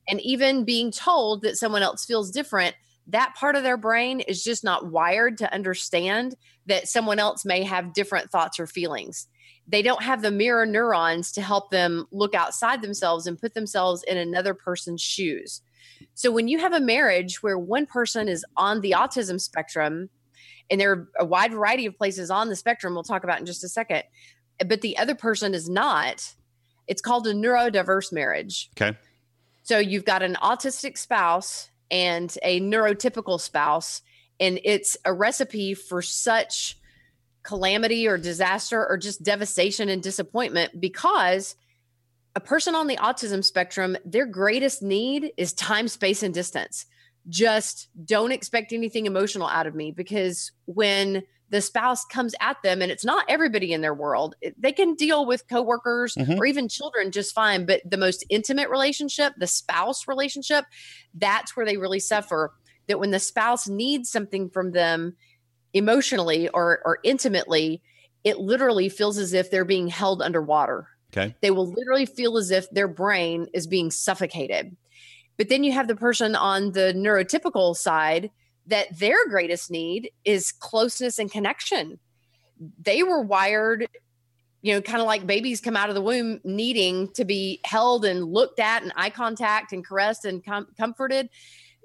And 0.08 0.22
even 0.22 0.64
being 0.64 0.92
told 0.92 1.42
that 1.42 1.58
someone 1.58 1.84
else 1.84 2.06
feels 2.06 2.32
different 2.32 2.76
that 3.10 3.36
part 3.36 3.56
of 3.56 3.64
their 3.64 3.78
brain 3.78 4.20
is 4.20 4.44
just 4.44 4.64
not 4.64 4.92
wired 4.92 5.40
to 5.40 5.54
understand 5.54 6.36
that 6.68 6.88
someone 6.88 7.18
else 7.18 7.44
may 7.44 7.64
have 7.64 7.94
different 7.94 8.30
thoughts 8.32 8.60
or 8.60 8.68
feelings. 8.68 9.28
They 9.68 9.82
don't 9.82 10.04
have 10.04 10.22
the 10.22 10.32
mirror 10.32 10.66
neurons 10.66 11.32
to 11.34 11.42
help 11.42 11.72
them 11.72 12.08
look 12.12 12.36
outside 12.36 12.82
themselves 12.82 13.26
and 13.26 13.40
put 13.40 13.56
themselves 13.56 14.04
in 14.04 14.18
another 14.18 14.54
person's 14.54 15.02
shoes. 15.02 15.62
So 16.14 16.32
when 16.32 16.48
you 16.48 16.60
have 16.60 16.74
a 16.74 16.80
marriage 16.80 17.42
where 17.42 17.58
one 17.58 17.86
person 17.86 18.28
is 18.28 18.46
on 18.58 18.82
the 18.82 18.92
autism 18.92 19.40
spectrum, 19.40 20.10
and 20.70 20.80
there 20.80 20.92
are 20.92 21.10
a 21.20 21.26
wide 21.26 21.52
variety 21.52 21.86
of 21.86 21.98
places 21.98 22.30
on 22.30 22.50
the 22.50 22.56
spectrum 22.56 22.94
we'll 22.94 23.04
talk 23.04 23.24
about 23.24 23.40
in 23.40 23.46
just 23.46 23.64
a 23.64 23.70
second, 23.70 24.04
but 24.68 24.82
the 24.82 24.98
other 24.98 25.16
person 25.16 25.54
is 25.54 25.70
not, 25.70 26.36
it's 26.88 27.02
called 27.02 27.26
a 27.28 27.34
neurodiverse 27.34 28.12
marriage. 28.12 28.70
Okay. 28.80 28.98
So 29.64 29.78
you've 29.78 30.06
got 30.06 30.24
an 30.24 30.36
autistic 30.42 30.98
spouse 30.98 31.70
and 31.92 32.36
a 32.44 32.60
neurotypical 32.60 33.40
spouse. 33.40 34.02
And 34.40 34.60
it's 34.64 34.98
a 35.06 35.14
recipe 35.14 35.74
for 35.74 36.02
such 36.02 36.78
calamity 37.44 38.08
or 38.08 38.18
disaster 38.18 38.86
or 38.86 38.98
just 38.98 39.24
devastation 39.24 39.90
and 39.90 40.02
disappointment 40.02 40.80
because 40.80 41.56
a 42.36 42.40
person 42.40 42.76
on 42.76 42.88
the 42.88 42.98
autism 42.98 43.44
spectrum, 43.44 43.98
their 44.06 44.26
greatest 44.26 44.82
need 44.82 45.32
is 45.38 45.54
time, 45.54 45.88
space, 45.88 46.24
and 46.24 46.34
distance. 46.34 46.86
Just 47.28 47.90
don't 48.06 48.32
expect 48.32 48.72
anything 48.72 49.06
emotional 49.06 49.48
out 49.48 49.68
of 49.68 49.76
me 49.76 49.92
because 49.92 50.52
when 50.66 51.24
the 51.50 51.62
spouse 51.62 52.06
comes 52.06 52.36
at 52.40 52.58
them 52.64 52.82
and 52.82 52.92
it's 52.92 53.06
not 53.06 53.26
everybody 53.28 53.74
in 53.74 53.82
their 53.82 53.94
world 53.94 54.36
they 54.58 54.72
can 54.72 54.94
deal 54.94 55.26
with 55.26 55.48
coworkers 55.48 56.14
mm-hmm. 56.16 56.40
or 56.40 56.46
even 56.46 56.68
children 56.68 57.12
just 57.12 57.34
fine 57.34 57.66
but 57.66 57.82
the 57.90 57.98
most 57.98 58.24
intimate 58.30 58.70
relationship 58.70 59.34
the 59.38 59.48
spouse 59.48 60.08
relationship 60.08 60.66
that's 61.16 61.56
where 61.56 61.66
they 61.66 61.78
really 61.78 62.00
suffer 62.00 62.54
that 62.88 63.00
when 63.00 63.12
the 63.12 63.20
spouse 63.20 63.68
needs 63.68 64.12
something 64.12 64.50
from 64.50 64.72
them 64.72 65.16
emotionally 65.74 66.50
or 66.50 66.82
or 66.86 67.00
intimately 67.04 67.82
it 68.24 68.38
literally 68.38 68.90
feels 68.90 69.18
as 69.18 69.34
if 69.34 69.50
they're 69.50 69.66
being 69.66 69.88
held 69.88 70.22
underwater 70.22 70.88
okay 71.12 71.36
they 71.42 71.52
will 71.52 71.68
literally 71.68 72.06
feel 72.06 72.38
as 72.38 72.52
if 72.52 72.70
their 72.72 72.88
brain 72.88 73.48
is 73.54 73.68
being 73.68 73.92
suffocated 73.92 74.76
but 75.40 75.48
then 75.48 75.64
you 75.64 75.72
have 75.72 75.88
the 75.88 75.96
person 75.96 76.36
on 76.36 76.74
the 76.74 76.94
neurotypical 76.94 77.74
side 77.74 78.30
that 78.68 79.00
their 79.00 79.26
greatest 79.30 79.72
need 79.72 80.12
is 80.26 80.52
closeness 80.52 81.18
and 81.18 81.32
connection. 81.32 81.98
They 82.82 83.04
were 83.04 83.22
wired, 83.22 83.88
you 84.62 84.74
know, 84.74 84.82
kind 84.82 85.00
of 85.00 85.08
like 85.08 85.26
babies 85.26 85.62
come 85.62 85.78
out 85.78 85.88
of 85.88 85.96
the 85.96 86.02
womb 86.02 86.42
needing 86.44 87.14
to 87.14 87.24
be 87.24 87.62
held 87.64 88.04
and 88.04 88.26
looked 88.26 88.60
at 88.60 88.84
and 88.84 88.92
eye 88.98 89.10
contact 89.10 89.72
and 89.72 89.86
caressed 89.86 90.26
and 90.26 90.46
com- 90.46 90.68
comforted. 90.78 91.30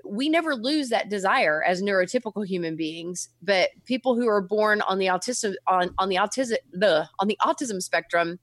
We 0.05 0.29
never 0.29 0.57
lose 0.57 0.89
that 0.89 1.09
desire 1.09 1.63
as 1.63 1.81
neurotypical 1.81 2.45
human 2.45 2.75
beings, 2.75 3.29
but 3.41 3.71
people 3.85 4.17
who 4.17 4.29
are 4.29 4.43
born 4.43 4.83
on 4.83 4.99
the 4.99 5.07
autism 5.07 5.55
on, 5.69 5.95
on 5.99 6.09
the 6.09 6.17
autism 6.17 6.57
the 6.73 7.09
on 7.21 7.29
the 7.29 7.39
autism 7.41 7.81
spectrum 7.81 8.41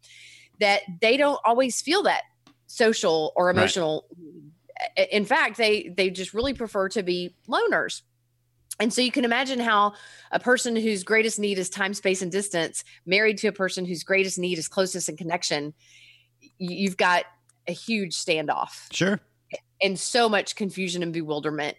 that 0.61 0.81
they 1.01 1.17
don't 1.17 1.39
always 1.45 1.81
feel 1.81 2.03
that 2.03 2.23
social 2.67 3.33
or 3.35 3.49
emotional 3.49 4.05
right 4.17 4.27
in 4.95 5.25
fact, 5.25 5.57
they 5.57 5.89
they 5.95 6.09
just 6.09 6.33
really 6.33 6.53
prefer 6.53 6.89
to 6.89 7.03
be 7.03 7.35
loners. 7.47 8.01
And 8.79 8.91
so 8.91 9.01
you 9.01 9.11
can 9.11 9.25
imagine 9.25 9.59
how 9.59 9.93
a 10.31 10.39
person 10.39 10.75
whose 10.75 11.03
greatest 11.03 11.37
need 11.39 11.59
is 11.59 11.69
time, 11.69 11.93
space, 11.93 12.21
and 12.21 12.31
distance, 12.31 12.83
married 13.05 13.37
to 13.39 13.47
a 13.47 13.51
person 13.51 13.85
whose 13.85 14.03
greatest 14.03 14.39
need 14.39 14.57
is 14.57 14.67
closeness 14.67 15.07
and 15.07 15.17
connection, 15.17 15.73
you've 16.57 16.97
got 16.97 17.25
a 17.67 17.73
huge 17.73 18.15
standoff. 18.15 18.91
Sure. 18.91 19.19
And 19.83 19.99
so 19.99 20.27
much 20.27 20.55
confusion 20.55 21.03
and 21.03 21.13
bewilderment. 21.13 21.77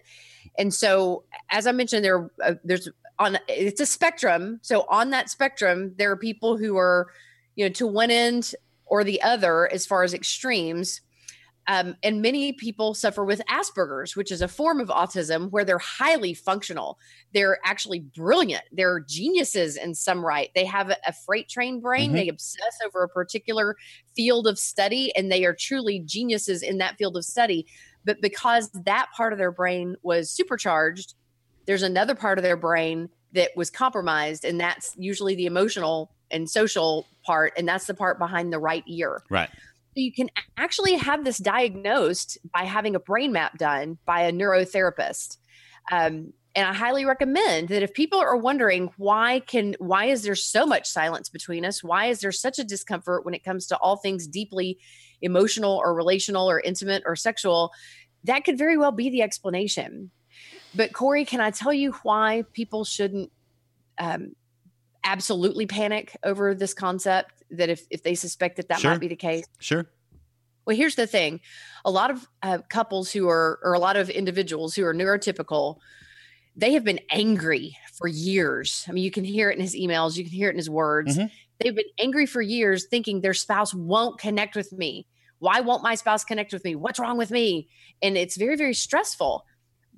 And 0.58 0.72
so, 0.72 1.24
as 1.50 1.66
I 1.66 1.72
mentioned, 1.72 2.04
there 2.04 2.30
uh, 2.44 2.54
there's 2.62 2.88
on 3.18 3.38
it's 3.48 3.80
a 3.80 3.86
spectrum. 3.86 4.60
So 4.62 4.86
on 4.88 5.10
that 5.10 5.28
spectrum, 5.28 5.94
there 5.96 6.10
are 6.10 6.16
people 6.16 6.56
who 6.56 6.76
are, 6.76 7.08
you 7.56 7.64
know, 7.64 7.72
to 7.72 7.86
one 7.86 8.10
end 8.10 8.54
or 8.92 9.04
the 9.04 9.22
other 9.22 9.72
as 9.72 9.86
far 9.86 10.02
as 10.02 10.12
extremes. 10.12 11.00
Um, 11.66 11.96
and 12.02 12.20
many 12.20 12.52
people 12.52 12.92
suffer 12.92 13.24
with 13.24 13.40
Asperger's, 13.48 14.14
which 14.16 14.30
is 14.30 14.42
a 14.42 14.48
form 14.48 14.80
of 14.80 14.88
autism 14.88 15.50
where 15.50 15.64
they're 15.64 15.78
highly 15.78 16.34
functional. 16.34 16.98
They're 17.32 17.58
actually 17.64 18.00
brilliant. 18.00 18.64
They're 18.70 19.00
geniuses 19.00 19.78
in 19.78 19.94
some 19.94 20.22
right. 20.22 20.50
They 20.54 20.66
have 20.66 20.90
a, 20.90 21.12
freight 21.24 21.48
train 21.48 21.80
brain. 21.80 22.08
Mm-hmm. 22.08 22.16
They 22.16 22.28
obsess 22.28 22.78
over 22.84 23.02
a 23.02 23.08
particular 23.08 23.76
field 24.14 24.46
of 24.46 24.58
study, 24.58 25.10
and 25.16 25.32
they 25.32 25.46
are 25.46 25.56
truly 25.58 26.00
geniuses 26.00 26.62
in 26.62 26.76
that 26.78 26.98
field 26.98 27.16
of 27.16 27.24
study. 27.24 27.66
But 28.04 28.20
because 28.20 28.70
that 28.84 29.06
part 29.16 29.32
of 29.32 29.38
their 29.38 29.52
brain 29.52 29.96
was 30.02 30.30
supercharged, 30.30 31.14
there's 31.64 31.82
another 31.82 32.14
part 32.14 32.38
of 32.38 32.42
their 32.42 32.58
brain 32.58 33.08
that 33.32 33.52
was 33.56 33.70
compromised, 33.70 34.44
and 34.44 34.60
that's 34.60 34.94
usually 34.98 35.34
the 35.34 35.46
emotional 35.46 36.12
and 36.32 36.48
social 36.48 37.06
part, 37.24 37.52
and 37.56 37.68
that's 37.68 37.86
the 37.86 37.94
part 37.94 38.18
behind 38.18 38.52
the 38.52 38.58
right 38.58 38.84
ear. 38.86 39.22
Right. 39.30 39.50
So 39.94 40.00
you 40.00 40.12
can 40.12 40.30
actually 40.56 40.94
have 40.94 41.24
this 41.24 41.38
diagnosed 41.38 42.38
by 42.52 42.64
having 42.64 42.94
a 42.94 43.00
brain 43.00 43.32
map 43.32 43.58
done 43.58 43.98
by 44.06 44.22
a 44.22 44.32
neurotherapist. 44.32 45.36
Um, 45.90 46.32
and 46.54 46.66
I 46.66 46.72
highly 46.72 47.04
recommend 47.04 47.68
that 47.68 47.82
if 47.82 47.94
people 47.94 48.18
are 48.18 48.36
wondering 48.36 48.90
why 48.96 49.40
can 49.40 49.74
why 49.78 50.06
is 50.06 50.22
there 50.22 50.34
so 50.34 50.66
much 50.66 50.86
silence 50.86 51.28
between 51.28 51.64
us? 51.64 51.82
Why 51.82 52.06
is 52.06 52.20
there 52.20 52.32
such 52.32 52.58
a 52.58 52.64
discomfort 52.64 53.24
when 53.24 53.34
it 53.34 53.44
comes 53.44 53.66
to 53.68 53.76
all 53.78 53.96
things 53.96 54.26
deeply 54.26 54.78
emotional 55.22 55.76
or 55.76 55.94
relational 55.94 56.48
or 56.50 56.60
intimate 56.60 57.02
or 57.06 57.16
sexual? 57.16 57.72
That 58.24 58.44
could 58.44 58.58
very 58.58 58.76
well 58.76 58.92
be 58.92 59.10
the 59.10 59.22
explanation. 59.22 60.10
But 60.74 60.92
Corey, 60.92 61.24
can 61.24 61.40
I 61.40 61.50
tell 61.50 61.72
you 61.72 61.92
why 62.02 62.44
people 62.52 62.84
shouldn't 62.84 63.30
um, 63.98 64.34
absolutely 65.04 65.66
panic 65.66 66.16
over 66.22 66.54
this 66.54 66.74
concept? 66.74 67.42
That 67.50 67.68
if 67.68 67.86
if 67.90 68.02
they 68.02 68.14
suspect 68.14 68.56
that 68.56 68.68
that 68.68 68.80
sure. 68.80 68.92
might 68.92 69.00
be 69.00 69.08
the 69.08 69.16
case, 69.16 69.44
sure. 69.58 69.86
Well, 70.64 70.76
here's 70.76 70.94
the 70.94 71.06
thing: 71.06 71.40
a 71.84 71.90
lot 71.90 72.10
of 72.10 72.26
uh, 72.42 72.58
couples 72.68 73.12
who 73.12 73.28
are, 73.28 73.58
or 73.62 73.74
a 73.74 73.78
lot 73.78 73.96
of 73.96 74.08
individuals 74.08 74.74
who 74.74 74.84
are 74.84 74.94
neurotypical, 74.94 75.78
they 76.56 76.72
have 76.72 76.84
been 76.84 77.00
angry 77.10 77.76
for 77.92 78.08
years. 78.08 78.84
I 78.88 78.92
mean, 78.92 79.04
you 79.04 79.10
can 79.10 79.24
hear 79.24 79.50
it 79.50 79.56
in 79.56 79.62
his 79.62 79.74
emails, 79.74 80.16
you 80.16 80.24
can 80.24 80.32
hear 80.32 80.48
it 80.48 80.52
in 80.52 80.58
his 80.58 80.70
words. 80.70 81.16
Mm-hmm. 81.16 81.26
They've 81.60 81.74
been 81.74 81.84
angry 81.98 82.26
for 82.26 82.42
years, 82.42 82.86
thinking 82.86 83.20
their 83.20 83.34
spouse 83.34 83.72
won't 83.72 84.18
connect 84.18 84.56
with 84.56 84.72
me. 84.72 85.06
Why 85.38 85.60
won't 85.60 85.82
my 85.82 85.94
spouse 85.94 86.24
connect 86.24 86.52
with 86.52 86.64
me? 86.64 86.74
What's 86.74 86.98
wrong 86.98 87.18
with 87.18 87.30
me? 87.30 87.68
And 88.00 88.16
it's 88.16 88.36
very, 88.36 88.56
very 88.56 88.74
stressful. 88.74 89.44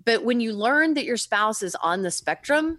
But 0.04 0.24
when 0.24 0.40
you 0.40 0.52
learn 0.52 0.94
that 0.94 1.04
your 1.04 1.16
spouse 1.16 1.62
is 1.62 1.74
on 1.76 2.02
the 2.02 2.10
spectrum, 2.10 2.78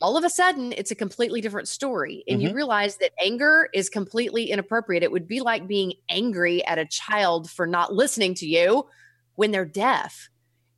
all 0.00 0.16
of 0.16 0.24
a 0.24 0.30
sudden 0.30 0.72
it's 0.76 0.90
a 0.90 0.94
completely 0.94 1.40
different 1.40 1.68
story. 1.68 2.24
And 2.26 2.38
mm-hmm. 2.38 2.48
you 2.48 2.54
realize 2.54 2.96
that 2.96 3.12
anger 3.22 3.68
is 3.74 3.88
completely 3.88 4.50
inappropriate. 4.50 5.02
It 5.02 5.12
would 5.12 5.28
be 5.28 5.40
like 5.40 5.66
being 5.66 5.94
angry 6.08 6.64
at 6.64 6.78
a 6.78 6.86
child 6.86 7.50
for 7.50 7.66
not 7.66 7.92
listening 7.92 8.34
to 8.36 8.46
you 8.46 8.86
when 9.34 9.50
they're 9.50 9.64
deaf. 9.64 10.30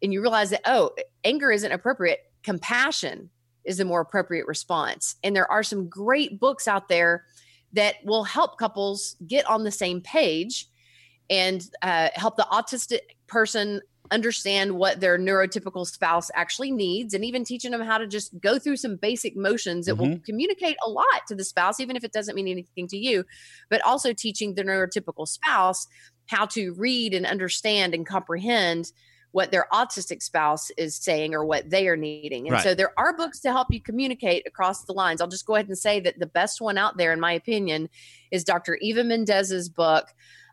And 0.02 0.12
you 0.12 0.20
realize 0.20 0.50
that, 0.50 0.62
oh, 0.64 0.90
anger 1.24 1.52
isn't 1.52 1.70
appropriate. 1.70 2.20
Compassion 2.42 3.30
is 3.64 3.78
a 3.78 3.84
more 3.84 4.00
appropriate 4.00 4.46
response. 4.46 5.14
And 5.22 5.36
there 5.36 5.50
are 5.50 5.62
some 5.62 5.88
great 5.88 6.40
books 6.40 6.66
out 6.66 6.88
there 6.88 7.24
that 7.74 7.96
will 8.04 8.24
help 8.24 8.58
couples 8.58 9.16
get 9.26 9.46
on 9.46 9.62
the 9.62 9.70
same 9.70 10.00
page 10.00 10.68
and 11.30 11.64
uh, 11.82 12.08
help 12.14 12.36
the 12.36 12.46
autistic 12.50 13.00
person 13.26 13.80
understand 14.12 14.72
what 14.72 15.00
their 15.00 15.18
neurotypical 15.18 15.86
spouse 15.86 16.30
actually 16.34 16.70
needs 16.70 17.14
and 17.14 17.24
even 17.24 17.44
teaching 17.44 17.70
them 17.70 17.80
how 17.80 17.98
to 17.98 18.06
just 18.06 18.38
go 18.40 18.58
through 18.58 18.76
some 18.76 18.96
basic 18.96 19.36
motions 19.36 19.86
that 19.86 19.94
mm-hmm. 19.94 20.12
will 20.12 20.20
communicate 20.20 20.76
a 20.86 20.90
lot 20.90 21.26
to 21.26 21.34
the 21.34 21.44
spouse 21.44 21.80
even 21.80 21.96
if 21.96 22.04
it 22.04 22.12
doesn't 22.12 22.34
mean 22.34 22.48
anything 22.48 22.86
to 22.86 22.96
you 22.96 23.24
but 23.70 23.80
also 23.84 24.12
teaching 24.12 24.54
the 24.54 24.62
neurotypical 24.62 25.26
spouse 25.26 25.86
how 26.26 26.46
to 26.46 26.72
read 26.74 27.14
and 27.14 27.26
understand 27.26 27.94
and 27.94 28.06
comprehend 28.06 28.92
what 29.32 29.50
their 29.50 29.66
autistic 29.72 30.22
spouse 30.22 30.70
is 30.76 30.94
saying 30.94 31.34
or 31.34 31.44
what 31.44 31.68
they 31.68 31.88
are 31.88 31.96
needing. 31.96 32.46
And 32.46 32.52
right. 32.52 32.62
so 32.62 32.74
there 32.74 32.92
are 32.98 33.16
books 33.16 33.40
to 33.40 33.50
help 33.50 33.68
you 33.70 33.80
communicate 33.80 34.46
across 34.46 34.84
the 34.84 34.92
lines. 34.92 35.20
I'll 35.20 35.28
just 35.28 35.46
go 35.46 35.54
ahead 35.54 35.68
and 35.68 35.76
say 35.76 36.00
that 36.00 36.18
the 36.18 36.26
best 36.26 36.60
one 36.60 36.76
out 36.76 36.98
there, 36.98 37.12
in 37.12 37.20
my 37.20 37.32
opinion, 37.32 37.88
is 38.30 38.44
Dr. 38.44 38.76
Eva 38.76 39.02
Mendes's 39.02 39.70
book, 39.70 40.06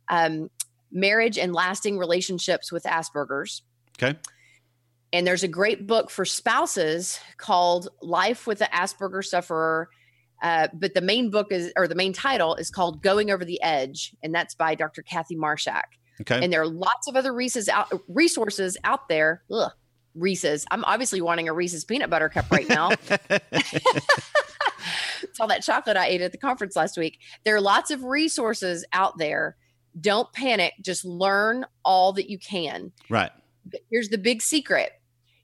um, 0.08 0.50
marriage 0.92 1.38
and 1.38 1.54
lasting 1.54 1.98
relationships 1.98 2.72
with 2.72 2.84
Asperger's. 2.84 3.64
Okay. 4.02 4.18
And 5.12 5.26
there's 5.26 5.44
a 5.44 5.48
great 5.48 5.88
book 5.88 6.10
for 6.10 6.26
spouses 6.26 7.20
called 7.38 7.90
Life 8.02 8.46
with 8.46 8.60
the 8.60 8.70
Asperger 8.74 9.26
Sufferer. 9.26 9.90
Uh, 10.42 10.68
but 10.74 10.94
the 10.94 11.02
main 11.02 11.32
book 11.32 11.48
is, 11.52 11.74
or 11.76 11.88
the 11.88 11.96
main 11.96 12.14
title 12.14 12.56
is 12.56 12.70
called 12.70 13.02
Going 13.02 13.30
Over 13.30 13.44
the 13.44 13.62
Edge, 13.62 14.16
and 14.24 14.34
that's 14.34 14.56
by 14.56 14.76
Dr. 14.76 15.02
Kathy 15.02 15.36
Marshack. 15.36 15.84
Okay. 16.22 16.42
And 16.42 16.54
there 16.54 16.62
are 16.62 16.68
lots 16.68 17.08
of 17.08 17.16
other 17.16 17.34
Reese's 17.34 17.68
out, 17.68 17.92
resources 18.08 18.78
out 18.84 19.10
there. 19.10 19.44
Ugh, 19.52 19.72
Reese's. 20.16 20.66
I'm 20.72 20.86
obviously 20.86 21.22
wanting 21.22 21.50
a 21.50 21.54
Reese's 21.54 21.84
peanut 21.84 22.10
butter 22.10 22.30
cup 22.30 22.52
right 22.52 22.68
now. 22.70 22.90
it's 25.22 25.40
all 25.40 25.48
that 25.48 25.64
chocolate 25.64 25.98
I 25.98 26.08
ate 26.08 26.22
at 26.22 26.32
the 26.32 26.38
conference 26.38 26.76
last 26.76 26.98
week. 26.98 27.20
There 27.44 27.56
are 27.56 27.62
lots 27.62 27.92
of 27.92 28.04
resources 28.04 28.86
out 28.94 29.18
there 29.18 29.58
don't 30.00 30.32
panic. 30.34 30.74
Just 30.82 31.06
learn 31.06 31.66
all 31.84 32.14
that 32.14 32.30
you 32.30 32.38
can. 32.38 32.92
Right. 33.10 33.32
But 33.66 33.82
here's 33.90 34.10
the 34.10 34.18
big 34.18 34.42
secret 34.42 34.92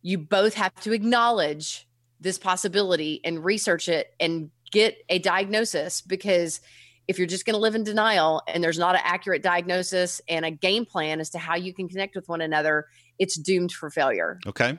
you 0.02 0.20
both 0.20 0.54
have 0.54 0.74
to 0.76 0.92
acknowledge 0.92 1.88
this 2.20 2.38
possibility 2.38 3.22
and 3.24 3.44
research 3.44 3.90
it 3.90 4.14
and 4.20 4.52
get 4.72 4.98
a 5.10 5.18
diagnosis 5.18 6.02
because 6.02 6.62
if 7.08 7.18
you're 7.18 7.28
just 7.28 7.46
going 7.46 7.56
to 7.56 7.60
live 7.60 7.76
in 7.76 7.84
denial 7.84 8.42
and 8.48 8.64
there's 8.64 8.80
not 8.80 8.96
an 8.96 9.02
accurate 9.04 9.42
diagnosis 9.42 10.22
and 10.28 10.46
a 10.46 10.52
game 10.52 10.86
plan 10.86 11.20
as 11.20 11.32
to 11.32 11.40
how 11.40 11.56
you 11.56 11.74
can 11.74 11.88
connect 11.88 12.16
with 12.16 12.28
one 12.28 12.42
another, 12.42 12.86
it's 13.20 13.36
doomed 13.36 13.72
for 13.72 13.90
failure. 13.90 14.40
Okay. 14.46 14.78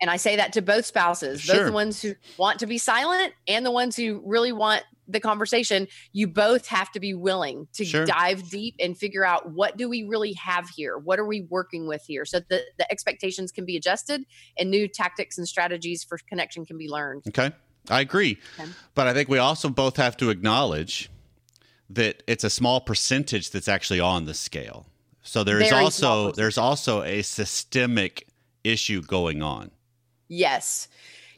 And 0.00 0.10
I 0.10 0.16
say 0.16 0.36
that 0.36 0.52
to 0.54 0.62
both 0.62 0.86
spouses, 0.86 1.40
sure. 1.40 1.56
both 1.56 1.66
the 1.66 1.72
ones 1.72 2.02
who 2.02 2.14
want 2.36 2.58
to 2.60 2.66
be 2.66 2.78
silent 2.78 3.32
and 3.48 3.64
the 3.64 3.70
ones 3.70 3.96
who 3.96 4.22
really 4.24 4.52
want 4.52 4.82
the 5.08 5.20
conversation. 5.20 5.88
You 6.12 6.26
both 6.26 6.66
have 6.68 6.90
to 6.92 7.00
be 7.00 7.14
willing 7.14 7.68
to 7.74 7.84
sure. 7.84 8.06
dive 8.06 8.48
deep 8.50 8.74
and 8.80 8.96
figure 8.96 9.24
out 9.24 9.50
what 9.50 9.76
do 9.76 9.88
we 9.88 10.04
really 10.04 10.32
have 10.34 10.68
here? 10.68 10.98
What 10.98 11.18
are 11.18 11.26
we 11.26 11.42
working 11.42 11.86
with 11.86 12.04
here? 12.06 12.24
So 12.24 12.40
the, 12.40 12.62
the 12.78 12.90
expectations 12.90 13.52
can 13.52 13.64
be 13.64 13.76
adjusted 13.76 14.24
and 14.58 14.70
new 14.70 14.88
tactics 14.88 15.38
and 15.38 15.46
strategies 15.46 16.04
for 16.04 16.18
connection 16.28 16.64
can 16.64 16.78
be 16.78 16.88
learned. 16.88 17.24
Okay. 17.28 17.52
I 17.90 18.00
agree. 18.00 18.38
Okay. 18.58 18.70
But 18.94 19.06
I 19.06 19.12
think 19.12 19.28
we 19.28 19.38
also 19.38 19.68
both 19.68 19.96
have 19.96 20.16
to 20.18 20.30
acknowledge 20.30 21.10
that 21.90 22.22
it's 22.26 22.44
a 22.44 22.50
small 22.50 22.80
percentage 22.80 23.50
that's 23.50 23.68
actually 23.68 24.00
on 24.00 24.24
the 24.24 24.34
scale. 24.34 24.86
So 25.22 25.44
there's 25.44 25.72
also 25.72 26.32
there's 26.32 26.58
also 26.58 27.02
a 27.02 27.22
systemic 27.22 28.28
issue 28.62 29.02
going 29.02 29.42
on. 29.42 29.70
Yes. 30.28 30.88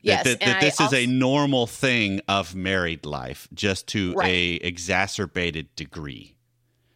Yes, 0.03 0.25
that, 0.25 0.41
that, 0.41 0.47
that 0.47 0.61
this 0.61 0.81
also, 0.81 0.97
is 0.97 1.05
a 1.05 1.07
normal 1.07 1.67
thing 1.67 2.21
of 2.29 2.55
married 2.55 3.05
life, 3.05 3.49
just 3.53 3.89
to 3.89 4.15
right. 4.15 4.29
a 4.29 4.55
exacerbated 4.57 5.75
degree. 5.75 6.37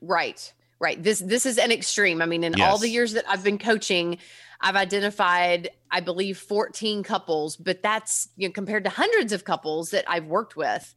Right, 0.01 0.53
right. 0.79 1.03
This 1.03 1.19
this 1.21 1.47
is 1.47 1.59
an 1.59 1.73
extreme. 1.73 2.23
I 2.23 2.27
mean, 2.27 2.45
in 2.45 2.55
yes. 2.57 2.71
all 2.71 2.79
the 2.79 2.89
years 2.89 3.13
that 3.13 3.25
I've 3.29 3.45
been 3.45 3.59
coaching, 3.59 4.19
I've 4.61 4.77
identified, 4.77 5.71
I 5.91 6.01
believe, 6.01 6.39
14 6.39 7.03
couples, 7.03 7.57
but 7.57 7.83
that's 7.83 8.29
you 8.37 8.49
know 8.49 8.53
compared 8.53 8.85
to 8.85 8.91
hundreds 8.91 9.33
of 9.33 9.45
couples 9.45 9.91
that 9.91 10.05
I've 10.09 10.27
worked 10.27 10.57
with. 10.57 10.95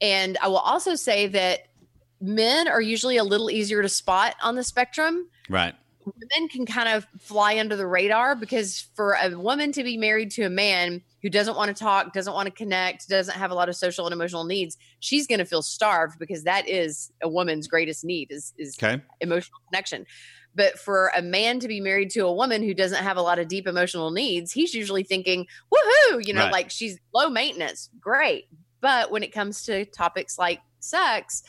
And 0.00 0.38
I 0.42 0.48
will 0.48 0.56
also 0.56 0.94
say 0.94 1.28
that 1.28 1.68
men 2.20 2.66
are 2.66 2.80
usually 2.80 3.16
a 3.16 3.24
little 3.24 3.50
easier 3.50 3.82
to 3.82 3.88
spot 3.88 4.34
on 4.42 4.54
the 4.54 4.64
spectrum. 4.64 5.28
Right 5.48 5.74
women 6.04 6.48
can 6.48 6.66
kind 6.66 6.88
of 6.88 7.06
fly 7.20 7.58
under 7.58 7.76
the 7.76 7.86
radar 7.86 8.34
because 8.34 8.88
for 8.94 9.16
a 9.22 9.36
woman 9.36 9.72
to 9.72 9.84
be 9.84 9.96
married 9.96 10.30
to 10.32 10.42
a 10.42 10.50
man 10.50 11.02
who 11.22 11.30
doesn't 11.30 11.56
want 11.56 11.74
to 11.74 11.80
talk, 11.80 12.12
doesn't 12.12 12.34
want 12.34 12.46
to 12.46 12.52
connect, 12.52 13.08
doesn't 13.08 13.36
have 13.36 13.50
a 13.50 13.54
lot 13.54 13.68
of 13.68 13.76
social 13.76 14.06
and 14.06 14.12
emotional 14.12 14.44
needs, 14.44 14.76
she's 15.00 15.26
going 15.26 15.38
to 15.38 15.44
feel 15.44 15.62
starved 15.62 16.18
because 16.18 16.44
that 16.44 16.68
is 16.68 17.12
a 17.22 17.28
woman's 17.28 17.68
greatest 17.68 18.04
need 18.04 18.30
is 18.30 18.52
is 18.58 18.76
okay. 18.82 19.02
emotional 19.20 19.60
connection. 19.70 20.06
But 20.54 20.78
for 20.78 21.10
a 21.16 21.22
man 21.22 21.60
to 21.60 21.68
be 21.68 21.80
married 21.80 22.10
to 22.10 22.26
a 22.26 22.32
woman 22.32 22.62
who 22.62 22.74
doesn't 22.74 23.02
have 23.02 23.16
a 23.16 23.22
lot 23.22 23.38
of 23.38 23.48
deep 23.48 23.66
emotional 23.66 24.10
needs, 24.10 24.52
he's 24.52 24.74
usually 24.74 25.02
thinking, 25.02 25.46
"Woohoo!" 25.72 26.26
You 26.26 26.34
know, 26.34 26.44
right. 26.44 26.52
like 26.52 26.70
she's 26.70 26.98
low 27.14 27.30
maintenance, 27.30 27.88
great. 27.98 28.48
But 28.80 29.10
when 29.10 29.22
it 29.22 29.32
comes 29.32 29.62
to 29.64 29.86
topics 29.86 30.38
like 30.38 30.60
sex, 30.80 31.42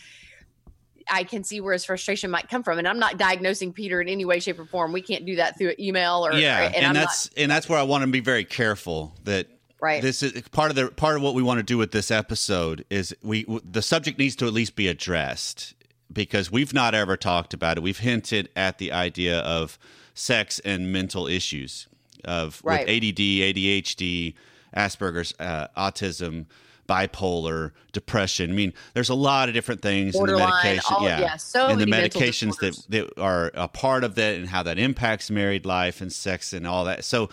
I 1.10 1.24
can 1.24 1.44
see 1.44 1.60
where 1.60 1.74
his 1.74 1.84
frustration 1.84 2.32
might 2.32 2.48
come 2.50 2.64
from. 2.64 2.78
And 2.78 2.88
I'm 2.88 3.00
not 3.00 3.18
diagnosing 3.18 3.74
Peter 3.74 4.00
in 4.02 4.08
any 4.08 4.24
way, 4.24 4.40
shape, 4.40 4.60
or 4.60 4.66
form. 4.66 4.94
We 4.94 5.02
can't 5.02 5.26
do 5.26 5.36
that 5.38 5.58
through 5.58 5.74
email 5.80 6.26
or 6.26 6.34
yeah. 6.34 6.60
Or, 6.60 6.64
and, 6.64 6.76
and 6.76 6.96
that's 6.96 7.30
not, 7.32 7.42
and 7.42 7.52
that's 7.52 7.68
where 7.68 7.80
I 7.80 7.84
want 7.84 8.04
to 8.04 8.08
be 8.10 8.20
very 8.20 8.46
careful 8.46 9.16
that 9.24 9.48
right 9.84 10.02
this 10.02 10.24
is 10.24 10.42
part 10.50 10.72
of 10.72 10.76
the 10.76 10.88
part 10.90 11.16
of 11.16 11.22
what 11.22 11.36
we 11.36 11.44
want 11.44 11.60
to 11.60 11.64
do 11.64 11.78
with 11.78 11.92
this 11.92 12.10
episode 12.10 12.84
is 12.90 13.16
we 13.22 13.46
the 13.64 13.82
subject 13.82 14.18
needs 14.18 14.36
to 14.36 14.48
at 14.48 14.54
least 14.54 14.76
be 14.76 14.88
addressed 14.88 15.76
because 16.14 16.52
we've 16.52 16.74
not 16.74 16.94
ever 16.94 17.18
talked 17.18 17.54
about 17.54 17.78
it. 17.78 17.84
We've 17.84 17.98
hinted 17.98 18.50
at 18.56 18.78
the 18.78 18.92
idea 18.92 19.40
of 19.40 19.78
sex 20.14 20.60
and 20.60 20.92
mental 20.92 21.28
issues 21.28 21.88
of 22.24 22.62
right. 22.64 22.86
with 22.86 22.90
ADD, 22.90 23.18
ADHD, 23.18 24.36
Asperger's, 24.76 25.34
uh, 25.40 25.68
autism, 25.76 26.46
bipolar, 26.88 27.72
depression. 27.92 28.52
I 28.52 28.54
mean, 28.54 28.74
there's 28.94 29.10
a 29.10 29.16
lot 29.16 29.50
of 29.50 29.56
different 29.56 29.82
things 29.82 30.16
in 30.16 30.26
the 30.26 30.38
medication. 30.38 30.96
all, 30.96 31.04
yeah. 31.04 31.20
yeah, 31.20 31.36
so 31.38 31.68
and 31.68 31.82
the 31.82 31.86
medications 31.86 32.58
that, 32.60 32.80
that 32.90 33.20
are 33.20 33.52
a 33.56 33.68
part 33.68 34.04
of 34.04 34.16
that 34.16 34.36
and 34.36 34.48
how 34.48 34.64
that 34.64 34.78
impacts 34.78 35.32
married 35.32 35.66
life 35.66 36.02
and 36.02 36.12
sex 36.12 36.54
and 36.54 36.68
all 36.68 36.86
that. 36.86 37.04
So 37.04 37.30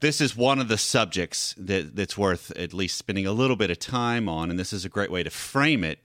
this 0.00 0.20
is 0.20 0.36
one 0.36 0.58
of 0.58 0.68
the 0.68 0.78
subjects 0.78 1.54
that, 1.58 1.96
that's 1.96 2.16
worth 2.16 2.50
at 2.56 2.72
least 2.72 2.96
spending 2.96 3.26
a 3.26 3.32
little 3.32 3.56
bit 3.56 3.70
of 3.70 3.78
time 3.78 4.28
on. 4.28 4.50
And 4.50 4.58
this 4.58 4.72
is 4.72 4.84
a 4.84 4.88
great 4.88 5.10
way 5.10 5.22
to 5.22 5.30
frame 5.30 5.84
it. 5.84 5.98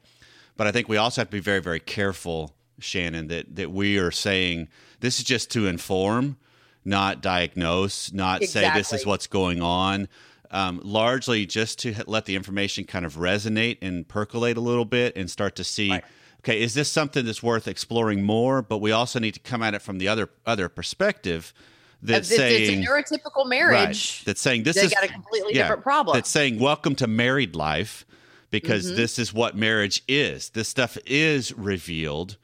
But 0.57 0.67
I 0.67 0.71
think 0.71 0.87
we 0.87 0.97
also 0.97 1.21
have 1.21 1.29
to 1.29 1.31
be 1.31 1.39
very, 1.39 1.61
very 1.61 1.79
careful, 1.79 2.53
Shannon, 2.79 3.27
that, 3.27 3.55
that 3.55 3.71
we 3.71 3.97
are 3.97 4.11
saying 4.11 4.69
this 4.99 5.19
is 5.19 5.25
just 5.25 5.51
to 5.51 5.67
inform, 5.67 6.37
not 6.85 7.21
diagnose, 7.21 8.11
not 8.11 8.41
exactly. 8.41 8.69
say 8.69 8.77
this 8.77 8.93
is 8.93 9.05
what's 9.05 9.27
going 9.27 9.61
on. 9.61 10.07
Um, 10.51 10.79
largely 10.83 11.47
just 11.47 11.79
to 11.79 11.95
let 12.05 12.25
the 12.25 12.35
information 12.35 12.83
kind 12.83 13.05
of 13.05 13.15
resonate 13.15 13.79
and 13.81 14.07
percolate 14.07 14.55
a 14.55 14.61
little 14.61 14.85
bit 14.85 15.15
and 15.15 15.29
start 15.29 15.55
to 15.55 15.63
see 15.63 15.89
right. 15.89 16.03
okay 16.41 16.61
is 16.61 16.75
this 16.75 16.91
something 16.91 17.25
that's 17.25 17.41
worth 17.41 17.67
exploring 17.67 18.21
more 18.21 18.61
but 18.61 18.77
we 18.77 18.91
also 18.91 19.17
need 19.17 19.33
to 19.33 19.39
come 19.39 19.63
at 19.63 19.73
it 19.73 19.81
from 19.81 19.97
the 19.97 20.07
other 20.07 20.29
other 20.45 20.69
perspective 20.69 21.55
that's 22.03 22.29
it's, 22.29 22.37
saying 22.37 22.79
it's 22.79 22.87
a 22.87 22.91
neurotypical 22.91 23.47
marriage 23.47 23.73
right, 23.73 24.21
that's 24.25 24.41
saying 24.41 24.63
this 24.63 24.75
they 24.75 24.83
is 24.85 24.93
got 24.93 25.03
a 25.03 25.07
completely 25.07 25.53
yeah, 25.53 25.63
different 25.63 25.83
problem. 25.83 26.15
That's 26.15 26.29
saying 26.29 26.59
welcome 26.59 26.95
to 26.95 27.07
married 27.07 27.55
life 27.55 28.05
because 28.51 28.85
Mm-hmm. 28.87 28.95
this 28.97 29.17
is 29.17 29.33
what 29.33 29.55
marriage 29.55 30.03
is. 30.07 30.49
This 30.49 30.67
stuff 30.67 30.97
is 31.05 31.57
revealed. 31.57 32.37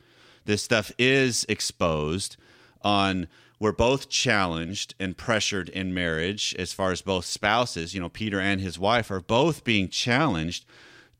This 0.45 0.63
stuff 0.63 0.91
is 0.97 1.45
exposed 1.47 2.37
on 2.81 3.27
we're 3.59 3.73
both 3.73 4.09
challenged 4.09 4.95
and 4.99 5.17
pressured 5.17 5.67
in 5.69 5.93
marriage 5.93 6.55
as 6.57 6.71
far 6.71 6.91
as 6.91 7.01
both 7.01 7.25
spouses. 7.25 7.93
You 7.93 8.01
know 8.01 8.09
peter 8.09 8.39
and 8.39 8.61
his 8.61 8.79
wife 8.79 9.11
are 9.11 9.21
both 9.21 9.63
being 9.63 9.89
challenged 9.89 10.65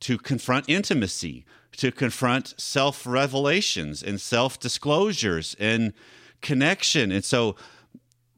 to 0.01 0.17
confront 0.17 0.69
intimacy 0.69 1.45
to 1.79 1.91
confront 1.93 2.59
self 2.59 3.07
revelations 3.07 4.03
and 4.03 4.19
self 4.19 4.59
disclosures 4.59 5.55
and 5.59 5.93
connection. 6.41 7.11
And 7.11 7.23
so 7.23 7.55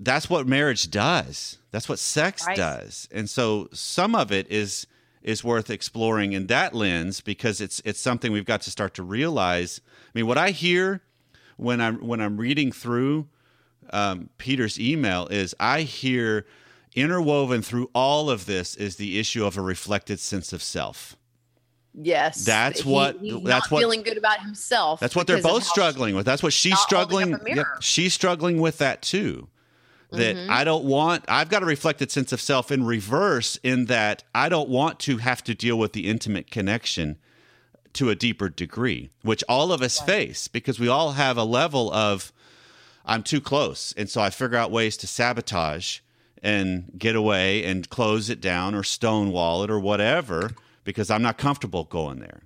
that's 0.04 0.30
what 0.30 0.48
marriage 0.48 0.90
does 0.90 1.58
that's 1.72 1.88
what 1.88 2.00
sex 2.00 2.46
Right. 2.48 2.58
does 2.58 3.08
and 3.12 3.30
so 3.30 3.70
some 3.72 4.16
of 4.16 4.32
it 4.32 4.52
is 4.52 4.88
is 5.22 5.44
worth 5.44 5.70
exploring 5.70 6.34
in 6.34 6.48
that 6.48 6.74
lens 6.74 7.22
because 7.22 7.62
it's 7.62 7.82
it's 7.86 8.00
something 8.00 8.32
we've 8.32 8.46
got 8.46 8.62
to 8.64 8.72
start 8.72 8.94
to 8.96 9.04
realize 9.04 9.80
i 10.14 10.18
mean 10.18 10.26
what 10.28 10.38
i 10.38 10.50
hear 10.50 11.02
when 11.58 11.80
i'm 11.80 11.98
when 12.06 12.20
i'm 12.20 12.38
reading 12.38 12.72
through 12.72 13.28
um, 13.94 14.30
Peter's 14.38 14.80
email 14.80 15.28
is 15.28 15.54
I 15.60 15.82
hear 15.82 16.46
interwoven 16.96 17.62
through 17.62 17.90
all 17.94 18.30
of 18.30 18.46
this 18.46 18.76
is 18.76 18.96
the 18.96 19.20
issue 19.20 19.46
of 19.46 19.58
a 19.58 19.62
reflected 19.62 20.20
sense 20.22 20.54
of 20.54 20.64
self. 20.64 21.18
yes 21.94 22.46
That's 22.46 22.82
He- 22.82 22.90
what- 22.90 23.18
he's 23.20 23.34
that's 23.34 23.44
not 23.66 23.72
what- 23.72 23.80
feeling 23.80 24.02
good 24.04 24.18
about 24.18 24.42
himself 24.42 25.00
That's 25.02 25.16
what 25.16 25.28
they're 25.28 25.42
both 25.42 25.64
struggling 25.66 26.16
with. 26.16 26.26
That's 26.26 26.42
what 26.44 26.54
she's 26.54 26.80
struggling. 26.80 27.34
up 27.60 27.68
she's 27.82 28.14
struggling 28.14 28.62
with 28.62 28.78
that 28.78 29.02
too. 29.02 29.50
That 30.12 30.36
Mm-hmm. 30.36 30.52
I 30.52 30.64
don't 30.64 30.84
want. 30.84 31.24
I've 31.28 31.50
got 31.50 31.64
a 31.64 31.66
reflected 31.66 32.12
sense 32.12 32.32
of 32.32 32.42
self 32.42 32.72
in 32.72 32.86
reverse. 32.86 33.58
In 33.64 33.86
that 33.86 34.24
I 34.36 34.50
don't 34.50 34.70
want 34.70 35.00
to 35.02 35.18
have 35.18 35.44
to 35.46 35.56
deal 35.56 35.80
with 35.80 35.94
the 35.94 36.10
intimate 36.10 36.52
connection 36.52 37.18
to 37.94 38.10
a 38.10 38.16
deeper 38.16 38.50
degree, 38.50 39.10
which 39.22 39.44
all 39.50 39.72
of 39.72 39.82
us 39.82 40.00
face 40.00 40.48
because 40.48 40.80
we 40.80 40.88
all 40.88 41.14
have 41.14 41.38
a 41.38 41.44
level 41.44 41.92
of 41.94 42.32
I'm 43.06 43.24
too 43.24 43.42
close. 43.42 43.94
And 43.98 44.10
so 44.10 44.22
I 44.22 44.30
figure 44.30 44.58
out 44.58 44.72
ways 44.72 44.98
to 44.98 45.08
sabotage 45.08 46.00
and 46.44 46.92
get 46.98 47.16
away 47.16 47.64
and 47.64 47.90
close 47.90 48.30
it 48.30 48.42
down 48.42 48.76
or 48.76 48.84
stonewall 48.84 49.64
it 49.64 49.72
or 49.72 49.80
whatever 49.80 50.52
because 50.84 51.10
I'm 51.10 51.22
not 51.22 51.38
comfortable 51.38 51.84
going 51.84 52.20
there. 52.20 52.44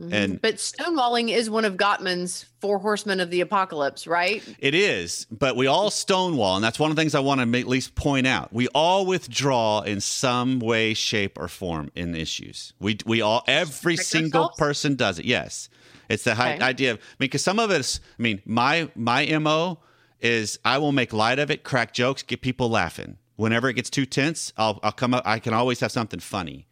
And 0.00 0.12
mm-hmm. 0.12 0.34
But 0.36 0.56
stonewalling 0.56 1.30
is 1.30 1.50
one 1.50 1.64
of 1.64 1.76
Gottman's 1.76 2.44
four 2.60 2.78
horsemen 2.78 3.20
of 3.20 3.30
the 3.30 3.40
apocalypse, 3.40 4.06
right? 4.06 4.42
it 4.58 4.74
is, 4.74 5.26
but 5.30 5.56
we 5.56 5.66
all 5.66 5.90
stonewall. 5.90 6.54
And 6.56 6.64
that's 6.64 6.78
one 6.78 6.90
of 6.90 6.96
the 6.96 7.02
things 7.02 7.14
I 7.14 7.20
want 7.20 7.40
to 7.40 7.58
at 7.58 7.66
least 7.66 7.94
point 7.94 8.26
out. 8.26 8.52
We 8.52 8.68
all 8.68 9.06
withdraw 9.06 9.80
in 9.80 10.00
some 10.00 10.60
way, 10.60 10.94
shape, 10.94 11.38
or 11.38 11.48
form 11.48 11.90
in 11.94 12.14
issues. 12.14 12.72
We, 12.80 12.98
we 13.06 13.22
all, 13.22 13.42
every 13.48 13.94
Protect 13.94 14.08
single 14.08 14.42
ourselves? 14.42 14.58
person 14.58 14.94
does 14.94 15.18
it. 15.18 15.24
Yes. 15.24 15.68
It's 16.08 16.24
the 16.24 16.32
Okay. 16.32 16.58
idea 16.60 16.92
of, 16.92 16.98
I 16.98 17.00
mean, 17.00 17.26
because 17.26 17.42
some 17.42 17.58
of 17.58 17.70
us, 17.70 18.00
I 18.18 18.22
mean, 18.22 18.40
my, 18.46 18.90
my 18.94 19.26
MO 19.38 19.78
is 20.20 20.58
I 20.64 20.78
will 20.78 20.92
make 20.92 21.12
light 21.12 21.38
of 21.38 21.50
it, 21.50 21.64
crack 21.64 21.92
jokes, 21.92 22.22
get 22.22 22.40
people 22.40 22.68
laughing. 22.68 23.18
Whenever 23.36 23.68
it 23.68 23.74
gets 23.74 23.90
too 23.90 24.06
tense, 24.06 24.52
I'll, 24.56 24.80
I'll 24.82 24.92
come 24.92 25.14
up, 25.14 25.22
I 25.26 25.38
can 25.38 25.54
always 25.54 25.80
have 25.80 25.92
something 25.92 26.18
funny 26.20 26.66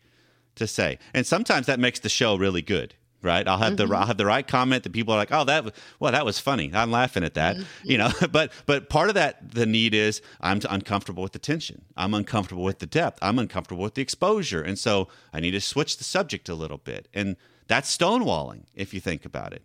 to 0.57 0.67
say. 0.67 0.99
And 1.15 1.27
sometimes 1.27 1.67
that 1.67 1.79
makes 1.79 2.01
the 2.01 2.09
show 2.09 2.37
really 2.37 2.63
good. 2.63 2.95
Right, 3.27 3.47
I'll 3.47 3.59
have 3.59 3.77
the 3.77 3.85
mm-hmm. 3.85 3.95
I'll 3.95 4.07
have 4.07 4.17
the 4.17 4.25
right 4.25 4.47
comment 4.47 4.85
that 4.85 4.93
people 4.93 5.13
are 5.13 5.17
like, 5.19 5.33
"Oh, 5.33 5.45
that 5.45 5.65
was 5.65 5.73
well, 6.01 6.13
that 6.13 6.25
was 6.25 6.39
funny. 6.39 6.71
I'm 6.73 6.91
laughing 6.91 7.25
at 7.25 7.35
that." 7.35 7.57
Mm-hmm. 7.57 7.91
You 7.91 7.99
know, 7.99 8.11
but 8.31 8.53
but 8.67 8.89
part 8.89 9.09
of 9.09 9.15
that 9.17 9.53
the 9.55 9.67
need 9.67 9.93
is 9.95 10.23
I'm 10.41 10.61
uncomfortable 10.71 11.23
with 11.23 11.33
the 11.33 11.39
tension. 11.39 11.83
I'm 11.97 12.15
uncomfortable 12.15 12.63
with 12.65 12.79
the 12.79 12.87
depth. 12.87 13.19
I'm 13.21 13.39
uncomfortable 13.39 13.83
with 13.83 13.95
the 13.95 14.03
exposure, 14.03 14.63
and 14.63 14.79
so 14.79 15.09
I 15.33 15.41
need 15.41 15.51
to 15.51 15.61
switch 15.61 15.99
the 15.99 16.05
subject 16.05 16.49
a 16.49 16.55
little 16.55 16.79
bit. 16.79 17.09
And 17.13 17.37
that's 17.67 17.95
stonewalling 17.97 18.63
if 18.75 18.95
you 18.95 19.01
think 19.01 19.25
about 19.25 19.53
it. 19.53 19.63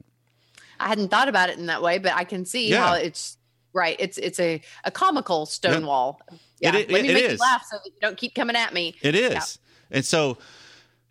I 0.80 0.88
hadn't 0.88 1.10
thought 1.10 1.30
about 1.30 1.50
it 1.50 1.60
in 1.60 1.67
that 1.67 1.82
way, 1.84 2.00
but 2.00 2.13
I 2.13 2.24
can 2.24 2.43
see 2.45 2.69
Yeah. 2.69 2.88
how 2.88 2.93
it's 2.95 3.38
right. 3.74 3.95
It's 4.00 4.17
it's 4.17 4.39
a, 4.39 4.62
a 4.84 4.91
comical 4.91 5.45
stonewall. 5.45 6.19
Yeah. 6.60 6.76
It 6.76 6.89
i- 6.89 6.93
Let 6.93 7.04
me 7.04 7.10
it 7.10 7.13
make 7.13 7.24
is. 7.26 7.32
you 7.34 7.38
laugh 7.38 7.65
so 7.69 7.78
that 7.78 7.86
you 7.86 7.93
don't 8.02 8.17
keep 8.17 8.34
coming 8.34 8.56
at 8.56 8.74
me. 8.74 8.95
It 9.02 9.15
is. 9.15 9.32
Yeah. 9.34 9.97
And 9.97 10.06
so 10.06 10.38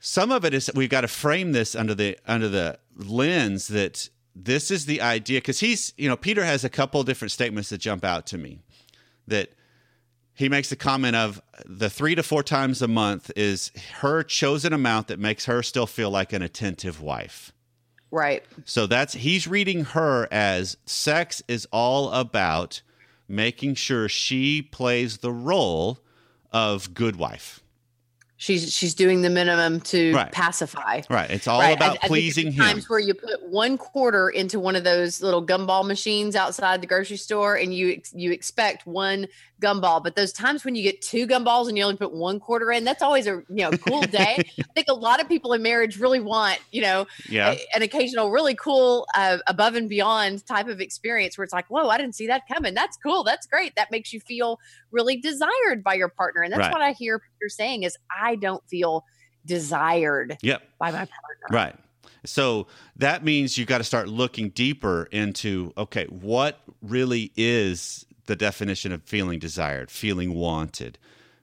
some 0.00 0.32
of 0.32 0.44
it 0.44 0.54
is 0.54 0.70
we've 0.74 0.90
got 0.90 1.02
to 1.02 1.08
frame 1.08 1.52
this 1.52 1.76
under 1.76 1.94
the 1.94 2.18
under 2.26 2.48
the 2.48 2.78
lens 2.96 3.68
that 3.68 4.08
this 4.34 4.70
is 4.70 4.86
the 4.86 5.00
idea 5.00 5.38
because 5.38 5.60
he's 5.60 5.92
you 5.96 6.08
know 6.08 6.16
Peter 6.16 6.44
has 6.44 6.64
a 6.64 6.70
couple 6.70 7.02
different 7.04 7.30
statements 7.30 7.68
that 7.68 7.78
jump 7.78 8.04
out 8.04 8.26
to 8.26 8.38
me 8.38 8.58
that 9.26 9.50
he 10.32 10.48
makes 10.48 10.70
the 10.70 10.76
comment 10.76 11.14
of 11.14 11.42
the 11.66 11.90
3 11.90 12.14
to 12.14 12.22
4 12.22 12.42
times 12.42 12.80
a 12.80 12.88
month 12.88 13.30
is 13.36 13.70
her 13.98 14.22
chosen 14.22 14.72
amount 14.72 15.08
that 15.08 15.18
makes 15.18 15.44
her 15.44 15.62
still 15.62 15.86
feel 15.86 16.08
like 16.10 16.32
an 16.32 16.40
attentive 16.40 17.02
wife. 17.02 17.52
Right. 18.10 18.42
So 18.64 18.86
that's 18.86 19.14
he's 19.14 19.46
reading 19.46 19.84
her 19.84 20.26
as 20.32 20.78
sex 20.86 21.42
is 21.46 21.68
all 21.70 22.10
about 22.10 22.80
making 23.28 23.74
sure 23.74 24.08
she 24.08 24.62
plays 24.62 25.18
the 25.18 25.32
role 25.32 25.98
of 26.50 26.94
good 26.94 27.16
wife. 27.16 27.62
She's 28.40 28.72
she's 28.72 28.94
doing 28.94 29.20
the 29.20 29.28
minimum 29.28 29.80
to 29.82 30.14
Right. 30.14 30.32
pacify. 30.32 31.02
Right. 31.10 31.30
It's 31.30 31.46
all 31.46 31.60
Right. 31.60 31.76
About 31.76 31.98
I 32.02 32.06
pleasing 32.06 32.46
there's 32.46 32.56
him. 32.56 32.62
Times 32.64 32.88
where 32.88 32.98
you 32.98 33.12
put 33.12 33.42
one 33.42 33.76
quarter 33.76 34.30
into 34.30 34.58
one 34.58 34.76
of 34.76 34.82
those 34.82 35.20
little 35.20 35.44
gumball 35.44 35.86
machines 35.86 36.34
outside 36.34 36.80
the 36.80 36.86
grocery 36.86 37.18
store, 37.18 37.56
and 37.56 37.74
you 37.74 38.00
you 38.14 38.32
expect 38.32 38.86
one 38.86 39.26
gumball. 39.60 40.02
But 40.02 40.16
those 40.16 40.32
times 40.32 40.64
when 40.64 40.74
you 40.74 40.82
get 40.82 41.02
two 41.02 41.26
gumballs 41.26 41.68
and 41.68 41.76
you 41.76 41.84
only 41.84 41.96
put 41.96 42.12
one 42.12 42.40
quarter 42.40 42.72
in, 42.72 42.84
that's 42.84 43.02
always 43.02 43.26
a 43.26 43.42
you 43.48 43.64
know 43.64 43.70
cool 43.72 44.02
day. 44.02 44.36
I 44.58 44.62
think 44.74 44.86
a 44.88 44.94
lot 44.94 45.20
of 45.20 45.28
people 45.28 45.52
in 45.52 45.62
marriage 45.62 45.98
really 45.98 46.20
want 46.20 46.58
you 46.72 46.82
know 46.82 47.06
Yeah. 47.28 47.52
a- 47.52 47.76
an 47.76 47.82
occasional 47.82 48.30
really 48.30 48.54
cool 48.54 49.06
uh, 49.14 49.38
above 49.46 49.74
and 49.74 49.88
beyond 49.88 50.46
type 50.46 50.68
of 50.68 50.80
experience 50.80 51.36
where 51.36 51.44
it's 51.44 51.52
like, 51.52 51.66
whoa, 51.68 51.88
I 51.88 51.98
didn't 51.98 52.14
see 52.14 52.26
that 52.28 52.42
coming. 52.52 52.74
That's 52.74 52.96
cool. 52.96 53.22
That's 53.24 53.46
great. 53.46 53.74
That 53.76 53.90
makes 53.90 54.12
you 54.12 54.20
feel 54.20 54.58
really 54.90 55.16
desired 55.16 55.84
by 55.84 55.94
your 55.94 56.08
partner, 56.08 56.42
and 56.42 56.52
that's 56.52 56.60
Right. 56.60 56.72
what 56.72 56.82
I 56.82 56.92
hear 56.92 57.18
Peter 57.20 57.48
saying 57.48 57.82
is 57.84 57.96
I 58.10 58.36
don't 58.36 58.62
feel 58.68 59.04
desired 59.46 60.36
Yep. 60.42 60.62
by 60.78 60.90
my 60.90 60.98
partner. 60.98 61.10
Right. 61.50 61.74
So 62.24 62.66
that 62.96 63.24
means 63.24 63.56
you 63.56 63.64
got 63.64 63.78
to 63.78 63.84
start 63.84 64.08
looking 64.08 64.50
deeper 64.50 65.08
into 65.10 65.72
okay, 65.76 66.04
what 66.06 66.60
really 66.82 67.32
is 67.36 68.04
the 68.30 68.36
definition 68.36 68.92
of 68.92 69.02
feeling 69.02 69.38
desired, 69.38 69.90
feeling 69.90 70.34
wanted? 70.34 70.98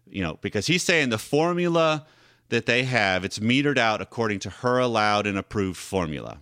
You 0.09 0.23
know, 0.23 0.39
because 0.41 0.67
he's 0.67 0.83
saying 0.83 1.09
the 1.09 1.17
formula 1.17 2.05
that 2.49 2.65
they 2.65 2.83
have, 2.83 3.25
it's 3.25 3.39
metered 3.39 3.77
out 3.77 4.01
according 4.01 4.39
to 4.39 4.49
her 4.49 4.79
allowed 4.79 5.27
and 5.27 5.37
approved 5.37 5.77
formula. 5.77 6.39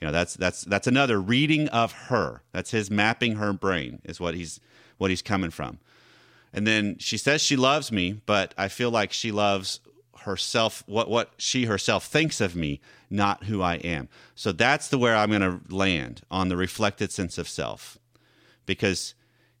You 0.00 0.08
know, 0.08 0.12
that's 0.12 0.34
that's 0.34 0.62
that's 0.62 0.86
another 0.86 1.20
reading 1.20 1.68
of 1.68 1.92
her. 1.92 2.42
That's 2.52 2.72
his 2.72 2.90
mapping 2.90 3.36
her 3.36 3.52
brain 3.52 4.02
is 4.04 4.20
what 4.20 4.34
he's 4.34 4.60
what 4.98 5.10
he's 5.10 5.22
coming 5.22 5.50
from. 5.50 5.78
And 6.52 6.66
then 6.66 6.98
she 6.98 7.16
says 7.16 7.40
she 7.40 7.56
loves 7.56 7.90
me, 7.90 8.20
but 8.26 8.52
I 8.58 8.68
feel 8.68 8.90
like 8.90 9.12
she 9.12 9.32
loves 9.32 9.80
herself 10.24 10.82
what 10.86 11.08
what 11.08 11.32
she 11.36 11.66
herself 11.66 12.06
thinks 12.06 12.40
of 12.40 12.56
me 12.56 12.80
not 13.10 13.44
who 13.44 13.60
i 13.60 13.74
am 13.74 14.08
so 14.34 14.52
that's 14.52 14.88
the 14.88 14.96
where 14.96 15.14
i'm 15.14 15.28
going 15.28 15.42
to 15.42 15.60
land 15.74 16.22
on 16.30 16.48
the 16.48 16.56
reflected 16.56 17.12
sense 17.12 17.36
of 17.36 17.46
self 17.46 17.98
because 18.64 19.14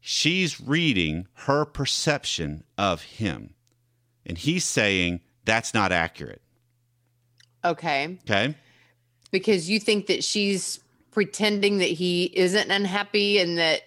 she's 0.06 0.60
reading 0.60 1.26
her 1.32 1.64
perception 1.64 2.62
of 2.76 3.02
him 3.02 3.54
and 4.26 4.36
he's 4.36 4.64
saying 4.64 5.20
that's 5.44 5.72
not 5.72 5.92
accurate 5.92 6.42
okay 7.64 8.18
okay 8.22 8.54
because 9.30 9.70
you 9.70 9.80
think 9.80 10.06
that 10.06 10.22
she's 10.22 10.78
pretending 11.10 11.78
that 11.78 11.88
he 11.88 12.24
isn't 12.34 12.70
unhappy 12.70 13.38
and 13.38 13.56
that 13.56 13.82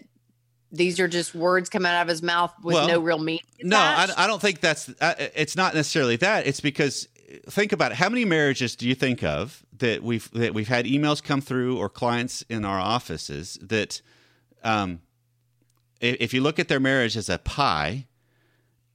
these 0.71 0.99
are 0.99 1.07
just 1.07 1.35
words 1.35 1.69
coming 1.69 1.91
out 1.91 2.01
of 2.01 2.07
his 2.07 2.23
mouth 2.23 2.53
with 2.63 2.73
well, 2.73 2.87
no 2.87 2.99
real 2.99 3.19
meaning. 3.19 3.43
No, 3.61 3.77
I, 3.77 4.07
I, 4.17 4.27
don't 4.27 4.41
think 4.41 4.59
that's. 4.59 4.89
Uh, 4.99 5.13
it's 5.17 5.55
not 5.55 5.73
necessarily 5.73 6.17
that. 6.17 6.45
It's 6.45 6.59
because 6.59 7.07
think 7.49 7.71
about 7.71 7.91
it. 7.91 7.95
How 7.97 8.09
many 8.09 8.25
marriages 8.25 8.75
do 8.75 8.87
you 8.87 8.95
think 8.95 9.23
of 9.23 9.65
that 9.77 10.03
we've 10.03 10.29
that 10.31 10.53
we've 10.53 10.67
had 10.67 10.85
emails 10.85 11.23
come 11.23 11.41
through 11.41 11.77
or 11.77 11.89
clients 11.89 12.43
in 12.49 12.65
our 12.65 12.79
offices 12.79 13.57
that, 13.61 14.01
um, 14.63 14.99
if 16.01 16.33
you 16.33 16.41
look 16.41 16.59
at 16.59 16.67
their 16.67 16.79
marriage 16.79 17.17
as 17.17 17.29
a 17.29 17.37
pie, 17.37 18.05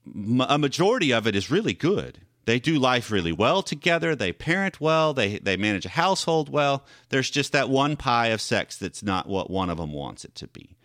a 0.07 0.57
majority 0.57 1.13
of 1.13 1.27
it 1.27 1.35
is 1.35 1.51
really 1.51 1.73
good. 1.73 2.19
They 2.45 2.59
do 2.59 2.77
life 2.77 3.09
really 3.09 3.31
well 3.31 3.61
together. 3.63 4.15
They 4.15 4.33
parent 4.33 4.81
well. 4.81 5.13
They 5.13 5.37
they 5.37 5.55
manage 5.55 5.85
a 5.85 5.89
household 5.89 6.49
well. 6.49 6.85
There's 7.09 7.29
just 7.29 7.53
that 7.53 7.69
one 7.69 7.95
pie 7.95 8.27
of 8.27 8.41
sex 8.41 8.75
that's 8.77 9.01
not 9.01 9.27
what 9.27 9.49
one 9.49 9.69
of 9.69 9.77
them 9.77 9.93
wants 9.93 10.25
it 10.25 10.35
to 10.35 10.47
be. 10.47 10.75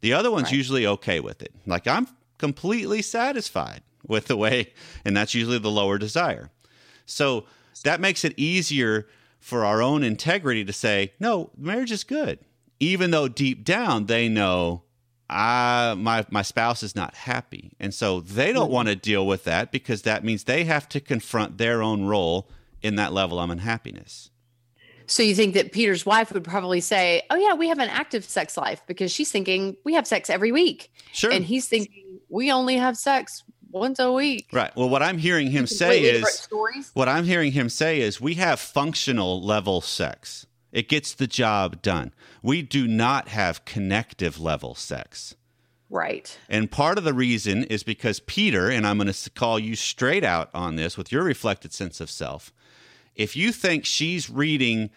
The 0.00 0.12
other 0.12 0.30
one's 0.30 0.44
right. 0.44 0.54
usually 0.54 0.86
okay 0.86 1.18
with 1.18 1.42
it. 1.42 1.52
Like 1.66 1.88
I'm 1.88 2.06
completely 2.38 3.02
satisfied 3.02 3.82
with 4.06 4.26
the 4.26 4.36
way, 4.36 4.72
and 5.04 5.16
that's 5.16 5.34
usually 5.34 5.58
the 5.58 5.70
lower 5.70 5.98
desire. 5.98 6.50
So 7.04 7.46
that 7.82 8.00
makes 8.00 8.24
it 8.24 8.34
easier 8.36 9.08
for 9.40 9.64
our 9.64 9.82
own 9.82 10.04
integrity 10.04 10.64
to 10.64 10.72
say, 10.72 11.14
no, 11.18 11.50
marriage 11.56 11.92
is 11.92 12.04
good. 12.04 12.38
Even 12.80 13.10
though 13.10 13.26
deep 13.28 13.64
down 13.64 14.06
they 14.06 14.28
know 14.28 14.84
I 15.30 15.94
my 15.96 16.24
my 16.30 16.42
spouse 16.42 16.82
is 16.82 16.96
not 16.96 17.14
happy. 17.14 17.72
And 17.78 17.92
so 17.92 18.20
they 18.20 18.52
don't 18.52 18.64
mm-hmm. 18.66 18.74
want 18.74 18.88
to 18.88 18.96
deal 18.96 19.26
with 19.26 19.44
that 19.44 19.72
because 19.72 20.02
that 20.02 20.24
means 20.24 20.44
they 20.44 20.64
have 20.64 20.88
to 20.90 21.00
confront 21.00 21.58
their 21.58 21.82
own 21.82 22.04
role 22.04 22.48
in 22.82 22.96
that 22.96 23.12
level 23.12 23.38
of 23.38 23.50
unhappiness. 23.50 24.30
So 25.06 25.22
you 25.22 25.34
think 25.34 25.54
that 25.54 25.72
Peter's 25.72 26.04
wife 26.04 26.32
would 26.32 26.44
probably 26.44 26.80
say, 26.80 27.22
"Oh 27.30 27.36
yeah, 27.36 27.54
we 27.54 27.68
have 27.68 27.78
an 27.78 27.88
active 27.88 28.24
sex 28.24 28.56
life 28.56 28.82
because 28.86 29.10
she's 29.10 29.30
thinking 29.30 29.76
we 29.84 29.94
have 29.94 30.06
sex 30.06 30.30
every 30.30 30.52
week." 30.52 30.92
Sure. 31.12 31.30
And 31.30 31.44
he's 31.44 31.66
thinking 31.66 32.20
we 32.28 32.52
only 32.52 32.76
have 32.76 32.96
sex 32.96 33.42
once 33.70 33.98
a 33.98 34.12
week. 34.12 34.48
Right. 34.52 34.74
Well, 34.76 34.88
what 34.88 35.02
I'm 35.02 35.18
hearing 35.18 35.50
him 35.50 35.66
say 35.66 36.02
is 36.02 36.48
what 36.94 37.08
I'm 37.08 37.24
hearing 37.24 37.52
him 37.52 37.68
say 37.68 38.00
is 38.00 38.20
we 38.20 38.34
have 38.34 38.60
functional 38.60 39.42
level 39.42 39.80
sex. 39.80 40.46
It 40.72 40.88
gets 40.88 41.14
the 41.14 41.26
job 41.26 41.82
done. 41.82 42.12
We 42.42 42.62
do 42.62 42.86
not 42.86 43.28
have 43.28 43.64
connective 43.64 44.38
level 44.40 44.74
sex. 44.74 45.34
Right. 45.90 46.38
And 46.48 46.70
part 46.70 46.98
of 46.98 47.04
the 47.04 47.14
reason 47.14 47.64
is 47.64 47.82
because 47.82 48.20
Peter, 48.20 48.68
and 48.68 48.86
I'm 48.86 48.98
going 48.98 49.12
to 49.12 49.30
call 49.30 49.58
you 49.58 49.74
straight 49.74 50.24
out 50.24 50.50
on 50.52 50.76
this 50.76 50.98
with 50.98 51.10
your 51.10 51.22
reflected 51.22 51.72
sense 51.72 52.00
of 52.00 52.10
self, 52.10 52.52
if 53.16 53.34
you 53.34 53.52
think 53.52 53.84
she's 53.86 54.28
reading 54.28 54.90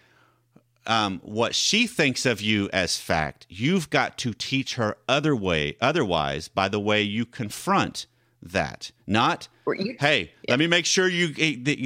um, 0.85 1.21
what 1.23 1.55
she 1.55 1.87
thinks 1.87 2.25
of 2.25 2.41
you 2.41 2.69
as 2.73 2.97
fact, 2.97 3.45
you've 3.49 3.89
got 3.89 4.17
to 4.19 4.33
teach 4.33 4.75
her 4.75 4.97
other 5.07 5.35
way, 5.35 5.77
otherwise 5.79 6.47
by 6.47 6.67
the 6.67 6.79
way 6.79 7.01
you 7.01 7.25
confront 7.25 8.05
that. 8.41 8.91
Not, 9.07 9.47
you, 9.67 9.95
hey, 9.99 10.31
yeah. 10.43 10.51
let 10.51 10.59
me 10.59 10.67
make 10.67 10.85
sure 10.85 11.07
you 11.07 11.33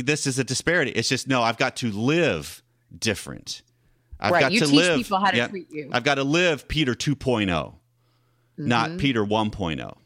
this 0.03 0.25
is 0.25 0.39
a 0.39 0.43
disparity. 0.43 0.91
It's 0.91 1.09
just 1.09 1.27
no, 1.27 1.43
I've 1.43 1.57
got 1.57 1.75
to 1.77 1.91
live 1.91 2.63
different. 2.97 3.61
I've 4.19 4.31
right. 4.31 4.41
got 4.41 4.51
you 4.51 4.59
to 4.61 4.65
teach 4.65 4.75
live. 4.75 4.97
people 4.97 5.19
how 5.19 5.31
to 5.31 5.47
treat 5.47 5.71
you. 5.71 5.89
I've 5.91 6.03
got 6.03 6.15
to 6.15 6.23
live 6.23 6.67
Peter 6.67 6.93
2.0, 6.93 7.47
mm-hmm. 7.47 7.75
not 8.67 8.97
Peter 8.97 9.23
1.0. 9.23 9.97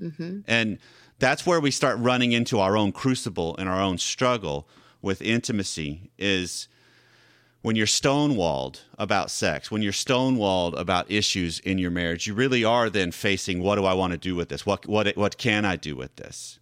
Mm-hmm. 0.00 0.40
And 0.46 0.78
that's 1.18 1.46
where 1.46 1.60
we 1.60 1.70
start 1.70 1.98
running 1.98 2.32
into 2.32 2.58
our 2.58 2.76
own 2.76 2.92
crucible 2.92 3.56
and 3.58 3.68
our 3.68 3.80
own 3.80 3.98
struggle 3.98 4.68
with 5.00 5.20
intimacy 5.22 6.10
is 6.18 6.68
when 7.62 7.76
you're 7.76 7.86
stonewalled 7.86 8.80
about 8.98 9.30
sex, 9.30 9.70
when 9.70 9.82
you're 9.82 9.92
stonewalled 9.92 10.78
about 10.78 11.10
issues 11.10 11.60
in 11.60 11.78
your 11.78 11.90
marriage, 11.90 12.26
you 12.26 12.34
really 12.34 12.64
are 12.64 12.90
then 12.90 13.12
facing 13.12 13.62
what 13.62 13.76
do 13.76 13.84
I 13.84 13.94
want 13.94 14.12
to 14.12 14.18
do 14.18 14.34
with 14.34 14.48
this? 14.48 14.66
What 14.66 14.86
what 14.86 15.16
what 15.16 15.38
can 15.38 15.64
I 15.64 15.76
do 15.76 15.96
with 15.96 16.16
this? 16.16 16.58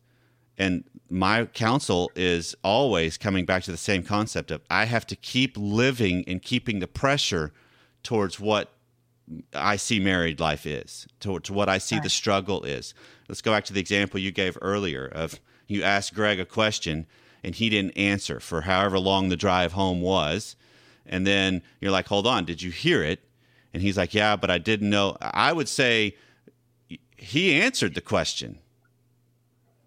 And 0.60 0.84
my 1.08 1.46
counsel 1.46 2.12
is 2.14 2.54
always 2.62 3.16
coming 3.16 3.46
back 3.46 3.62
to 3.62 3.70
the 3.70 3.78
same 3.78 4.02
concept 4.02 4.50
of 4.50 4.60
I 4.68 4.84
have 4.84 5.06
to 5.06 5.16
keep 5.16 5.56
living 5.56 6.22
and 6.28 6.42
keeping 6.42 6.80
the 6.80 6.86
pressure 6.86 7.54
towards 8.02 8.38
what 8.38 8.70
I 9.54 9.76
see 9.76 10.00
married 10.00 10.38
life 10.38 10.66
is, 10.66 11.06
towards 11.18 11.50
what 11.50 11.70
I 11.70 11.78
see 11.78 11.94
right. 11.94 12.02
the 12.02 12.10
struggle 12.10 12.64
is. 12.64 12.92
Let's 13.26 13.40
go 13.40 13.52
back 13.52 13.64
to 13.64 13.72
the 13.72 13.80
example 13.80 14.20
you 14.20 14.32
gave 14.32 14.58
earlier 14.60 15.06
of 15.06 15.40
you 15.66 15.82
asked 15.82 16.14
Greg 16.14 16.38
a 16.38 16.44
question 16.44 17.06
and 17.42 17.54
he 17.54 17.70
didn't 17.70 17.92
answer 17.92 18.38
for 18.38 18.60
however 18.60 18.98
long 18.98 19.30
the 19.30 19.36
drive 19.36 19.72
home 19.72 20.02
was. 20.02 20.56
And 21.06 21.26
then 21.26 21.62
you're 21.80 21.90
like, 21.90 22.08
hold 22.08 22.26
on, 22.26 22.44
did 22.44 22.60
you 22.60 22.70
hear 22.70 23.02
it? 23.02 23.20
And 23.72 23.82
he's 23.82 23.96
like, 23.96 24.12
yeah, 24.12 24.36
but 24.36 24.50
I 24.50 24.58
didn't 24.58 24.90
know. 24.90 25.16
I 25.22 25.54
would 25.54 25.70
say 25.70 26.16
he 27.16 27.54
answered 27.54 27.94
the 27.94 28.02
question 28.02 28.58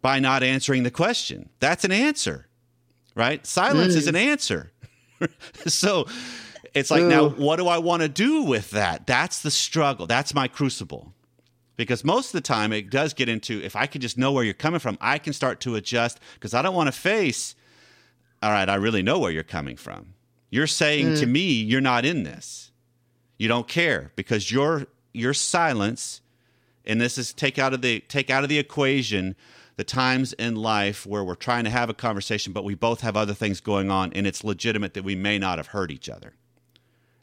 by 0.04 0.20
not 0.20 0.44
answering 0.44 0.84
the 0.84 0.92
question. 0.92 1.50
That's 1.62 1.86
an 1.86 1.94
answer, 1.94 2.48
right? 3.16 3.44
Silence 3.48 3.96
mm. 3.96 3.98
is 3.98 4.08
an 4.08 4.18
answer. 4.18 4.72
so 5.66 6.06
it's 6.76 6.92
like, 6.92 7.04
Ooh. 7.04 7.10
now 7.10 7.30
what 7.30 7.56
do 7.56 7.68
I 7.68 7.78
want 7.78 8.04
to 8.04 8.10
do 8.10 8.44
with 8.44 8.72
that? 8.72 9.08
That's 9.08 9.42
the 9.42 9.50
struggle. 9.50 10.06
That's 10.06 10.36
my 10.36 10.50
crucible. 10.50 11.14
Because 11.78 12.04
most 12.04 12.28
of 12.28 12.34
the 12.34 12.42
time 12.42 12.74
it 12.74 12.90
does 12.90 13.14
get 13.14 13.30
into 13.30 13.64
if 13.64 13.78
I 13.78 13.88
can 13.88 14.02
just 14.02 14.18
know 14.18 14.34
where 14.34 14.44
you're 14.44 14.54
coming 14.54 14.82
from, 14.82 14.98
I 15.00 15.18
can 15.18 15.32
start 15.32 15.62
to 15.62 15.76
adjust 15.76 16.20
because 16.36 16.54
I 16.54 16.62
don't 16.62 16.76
want 16.76 16.88
to 16.88 17.00
face, 17.00 17.56
all 18.44 18.52
right, 18.52 18.68
I 18.68 18.76
really 18.76 19.02
know 19.02 19.18
where 19.20 19.32
you're 19.32 19.42
coming 19.42 19.78
from. 19.78 20.14
You're 20.52 20.68
saying 20.68 21.14
mm. 21.14 21.20
to 21.22 21.26
me, 21.26 21.50
you're 21.50 21.82
not 21.82 22.06
in 22.06 22.24
this. 22.24 22.72
You 23.38 23.48
don't 23.48 23.68
care 23.68 24.12
because 24.16 24.52
your 24.52 24.86
your 25.14 25.34
silence, 25.34 26.22
and 26.86 27.00
this 27.00 27.18
is 27.18 27.34
take 27.34 27.58
out 27.58 27.74
of 27.74 27.82
the 27.82 28.02
take 28.02 28.30
out 28.30 28.44
of 28.44 28.50
the 28.50 28.60
equation 28.60 29.36
the 29.76 29.84
times 29.84 30.34
in 30.34 30.56
life 30.56 31.06
where 31.06 31.24
we're 31.24 31.36
trying 31.36 31.64
to 31.64 31.70
have 31.70 31.90
a 31.90 31.94
conversation, 31.94 32.54
but 32.54 32.64
we 32.64 32.76
both 32.76 33.02
have 33.02 33.18
other 33.18 33.34
things 33.34 33.60
going 33.60 33.90
on, 33.90 34.14
and 34.14 34.28
it's 34.28 34.44
legitimate 34.44 34.94
that 34.94 35.04
we 35.04 35.16
may 35.16 35.40
not 35.40 35.58
have 35.58 35.68
heard 35.68 35.92
each 35.92 36.10
other. 36.10 36.34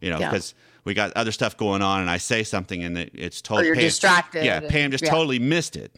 You 0.01 0.11
know, 0.11 0.19
because 0.19 0.55
yeah. 0.57 0.81
we 0.85 0.95
got 0.95 1.13
other 1.13 1.33
stuff 1.33 1.57
going 1.57 1.83
on, 1.83 2.01
and 2.01 2.11
I 2.11 2.17
say 2.17 2.43
something, 2.43 2.83
and 2.83 2.97
it's 2.99 3.43
totally 3.43 3.65
or 3.65 3.67
you're 3.67 3.75
Pam, 3.77 3.85
distracted. 3.85 4.45
Yeah, 4.45 4.61
Pam 4.61 4.91
just 4.91 5.05
yeah. 5.05 5.11
totally 5.11 5.39
missed 5.39 5.77
it. 5.77 5.95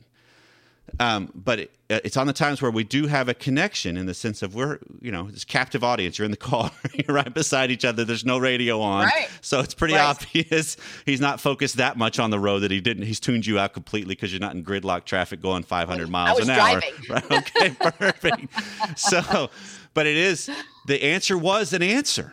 Um, 1.01 1.31
but 1.35 1.59
it, 1.59 1.71
it's 1.89 2.17
on 2.17 2.27
the 2.27 2.33
times 2.33 2.63
where 2.63 2.71
we 2.71 2.85
do 2.85 3.07
have 3.07 3.29
a 3.29 3.35
connection 3.35 3.97
in 3.97 4.07
the 4.07 4.15
sense 4.15 4.43
of 4.43 4.55
we're, 4.55 4.79
you 5.01 5.11
know, 5.13 5.31
this 5.31 5.45
captive 5.45 5.85
audience. 5.85 6.19
You're 6.19 6.25
in 6.25 6.31
the 6.31 6.37
car, 6.37 6.71
you're 6.95 7.15
right 7.15 7.33
beside 7.33 7.71
each 7.71 7.85
other. 7.85 8.05
There's 8.05 8.25
no 8.25 8.39
radio 8.39 8.81
on, 8.81 9.07
right. 9.07 9.29
so 9.41 9.61
it's 9.61 9.75
pretty 9.75 9.95
right. 9.95 10.05
obvious 10.05 10.77
he's 11.07 11.21
not 11.21 11.41
focused 11.41 11.77
that 11.77 11.97
much 11.97 12.19
on 12.19 12.31
the 12.31 12.39
road 12.39 12.61
that 12.61 12.71
he 12.71 12.81
didn't. 12.81 13.05
He's 13.05 13.21
tuned 13.21 13.47
you 13.47 13.59
out 13.59 13.73
completely 13.73 14.15
because 14.15 14.33
you're 14.33 14.41
not 14.41 14.55
in 14.55 14.65
gridlock 14.65 15.05
traffic 15.05 15.41
going 15.41 15.63
500 15.63 16.09
miles 16.09 16.41
an 16.41 16.47
driving. 16.47 16.83
hour. 16.83 16.93
Right? 17.13 17.33
Okay, 17.33 17.71
perfect. 17.71 18.99
so, 18.99 19.51
but 19.93 20.07
it 20.07 20.17
is 20.17 20.49
the 20.87 21.03
answer 21.03 21.37
was 21.37 21.73
an 21.73 21.83
answer. 21.83 22.33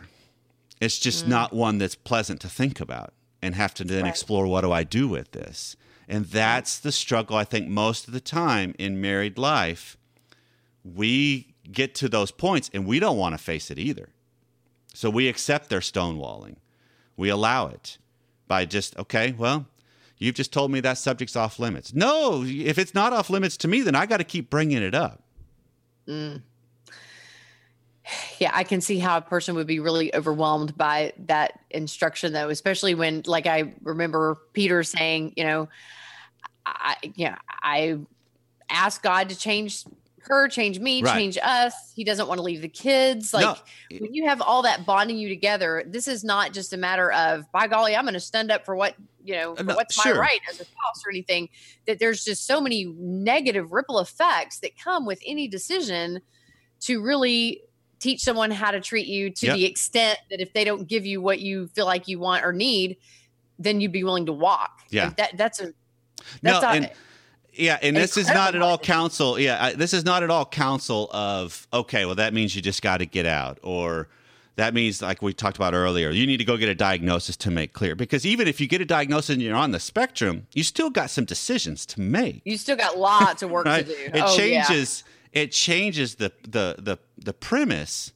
It's 0.80 0.98
just 0.98 1.26
mm. 1.26 1.28
not 1.28 1.52
one 1.52 1.78
that's 1.78 1.94
pleasant 1.94 2.40
to 2.40 2.48
think 2.48 2.80
about 2.80 3.12
and 3.42 3.54
have 3.54 3.74
to 3.74 3.84
then 3.84 4.06
explore 4.06 4.46
what 4.46 4.62
do 4.62 4.72
I 4.72 4.84
do 4.84 5.08
with 5.08 5.32
this. 5.32 5.76
And 6.10 6.26
that's 6.26 6.76
the 6.80 6.90
struggle, 6.90 7.36
I 7.36 7.44
think, 7.44 7.68
most 7.68 8.08
of 8.08 8.12
the 8.12 8.20
time 8.20 8.74
in 8.80 9.00
married 9.00 9.38
life. 9.38 9.96
We 10.82 11.54
get 11.70 11.94
to 11.96 12.08
those 12.08 12.32
points 12.32 12.68
and 12.74 12.84
we 12.84 12.98
don't 12.98 13.16
want 13.16 13.34
to 13.34 13.38
face 13.38 13.70
it 13.70 13.78
either. 13.78 14.08
So 14.92 15.08
we 15.08 15.28
accept 15.28 15.70
their 15.70 15.78
stonewalling. 15.78 16.56
We 17.16 17.28
allow 17.28 17.68
it 17.68 17.98
by 18.48 18.64
just, 18.64 18.98
okay, 18.98 19.30
well, 19.38 19.66
you've 20.18 20.34
just 20.34 20.52
told 20.52 20.72
me 20.72 20.80
that 20.80 20.98
subject's 20.98 21.36
off 21.36 21.60
limits. 21.60 21.94
No, 21.94 22.42
if 22.44 22.76
it's 22.76 22.92
not 22.92 23.12
off 23.12 23.30
limits 23.30 23.56
to 23.58 23.68
me, 23.68 23.82
then 23.82 23.94
I 23.94 24.06
got 24.06 24.16
to 24.16 24.24
keep 24.24 24.50
bringing 24.50 24.82
it 24.82 24.96
up. 24.96 25.22
Mm. 26.08 26.42
Yeah, 28.40 28.50
I 28.52 28.64
can 28.64 28.80
see 28.80 28.98
how 28.98 29.18
a 29.18 29.20
person 29.22 29.54
would 29.54 29.68
be 29.68 29.78
really 29.78 30.12
overwhelmed 30.12 30.76
by 30.76 31.12
that 31.26 31.60
instruction, 31.70 32.32
though, 32.32 32.48
especially 32.48 32.96
when, 32.96 33.22
like, 33.26 33.46
I 33.46 33.74
remember 33.84 34.38
Peter 34.54 34.82
saying, 34.82 35.34
you 35.36 35.44
know, 35.44 35.68
I, 36.66 36.96
yeah, 37.14 37.36
I 37.48 37.98
ask 38.68 39.02
God 39.02 39.28
to 39.30 39.38
change 39.38 39.84
her, 40.22 40.48
change 40.48 40.78
me, 40.78 41.02
right. 41.02 41.14
change 41.14 41.38
us. 41.42 41.74
He 41.94 42.04
doesn't 42.04 42.28
want 42.28 42.38
to 42.38 42.42
leave 42.42 42.60
the 42.60 42.68
kids. 42.68 43.32
Like 43.32 43.44
no. 43.90 43.98
when 43.98 44.14
you 44.14 44.28
have 44.28 44.40
all 44.40 44.62
that 44.62 44.84
bonding 44.84 45.18
you 45.18 45.28
together, 45.28 45.82
this 45.86 46.06
is 46.08 46.24
not 46.24 46.52
just 46.52 46.72
a 46.72 46.76
matter 46.76 47.10
of 47.12 47.50
by 47.52 47.66
golly, 47.66 47.96
I'm 47.96 48.04
going 48.04 48.14
to 48.14 48.20
stand 48.20 48.50
up 48.50 48.64
for 48.64 48.76
what 48.76 48.94
you 49.22 49.34
know, 49.34 49.54
no, 49.54 49.74
what's 49.74 49.94
sure. 49.94 50.14
my 50.14 50.20
right 50.20 50.40
as 50.48 50.60
a 50.60 50.64
spouse 50.64 51.02
or 51.06 51.10
anything. 51.10 51.48
That 51.86 51.98
there's 51.98 52.24
just 52.24 52.46
so 52.46 52.60
many 52.60 52.84
negative 52.98 53.72
ripple 53.72 53.98
effects 53.98 54.60
that 54.60 54.78
come 54.78 55.06
with 55.06 55.20
any 55.26 55.48
decision 55.48 56.20
to 56.80 57.02
really 57.02 57.62
teach 57.98 58.22
someone 58.22 58.50
how 58.50 58.70
to 58.70 58.80
treat 58.80 59.06
you 59.06 59.30
to 59.30 59.46
Yep. 59.46 59.56
the 59.56 59.66
extent 59.66 60.18
that 60.30 60.40
if 60.40 60.52
they 60.54 60.64
don't 60.64 60.88
give 60.88 61.04
you 61.04 61.20
what 61.20 61.40
you 61.40 61.68
feel 61.68 61.84
like 61.84 62.08
you 62.08 62.18
want 62.18 62.44
or 62.44 62.52
need, 62.52 62.96
then 63.58 63.80
you'd 63.80 63.92
be 63.92 64.04
willing 64.04 64.26
to 64.26 64.32
walk. 64.32 64.80
Yeah. 64.88 65.06
Like 65.06 65.16
that 65.16 65.36
that's 65.36 65.60
a 65.60 65.72
no, 66.42 66.52
that's 66.52 66.62
not, 66.62 66.76
and 66.76 66.90
yeah, 67.52 67.78
and 67.82 67.96
this 67.96 68.16
is 68.16 68.28
not 68.28 68.54
at 68.54 68.62
all 68.62 68.78
counsel. 68.78 69.38
Yeah, 69.38 69.62
I, 69.62 69.72
this 69.72 69.92
is 69.92 70.04
not 70.04 70.22
at 70.22 70.30
all 70.30 70.46
counsel 70.46 71.10
of 71.12 71.66
okay. 71.72 72.04
Well, 72.04 72.14
that 72.16 72.34
means 72.34 72.54
you 72.54 72.62
just 72.62 72.82
got 72.82 72.98
to 72.98 73.06
get 73.06 73.26
out, 73.26 73.58
or 73.62 74.08
that 74.56 74.74
means 74.74 75.02
like 75.02 75.22
we 75.22 75.32
talked 75.32 75.56
about 75.56 75.74
earlier, 75.74 76.10
you 76.10 76.26
need 76.26 76.38
to 76.38 76.44
go 76.44 76.56
get 76.56 76.68
a 76.68 76.74
diagnosis 76.74 77.36
to 77.38 77.50
make 77.50 77.72
clear. 77.72 77.94
Because 77.94 78.26
even 78.26 78.46
if 78.46 78.60
you 78.60 78.66
get 78.66 78.80
a 78.80 78.84
diagnosis 78.84 79.30
and 79.30 79.42
you're 79.42 79.56
on 79.56 79.70
the 79.70 79.80
spectrum, 79.80 80.46
you 80.54 80.62
still 80.62 80.90
got 80.90 81.10
some 81.10 81.24
decisions 81.24 81.86
to 81.86 82.00
make. 82.00 82.42
you 82.44 82.58
still 82.58 82.76
got 82.76 82.98
lots 82.98 83.42
of 83.42 83.50
work 83.50 83.66
right? 83.66 83.86
to 83.86 83.92
do. 83.92 84.00
It 84.02 84.12
oh, 84.14 84.36
yeah. 84.36 84.64
changes. 84.66 85.04
It 85.32 85.52
changes 85.52 86.16
the 86.16 86.32
the 86.42 86.76
the 86.78 86.98
the 87.16 87.32
premise, 87.32 88.12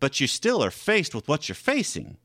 but 0.00 0.20
you 0.20 0.26
still 0.26 0.62
are 0.62 0.70
faced 0.70 1.14
with 1.14 1.28
what 1.28 1.48
you're 1.48 1.54
facing. 1.54 2.16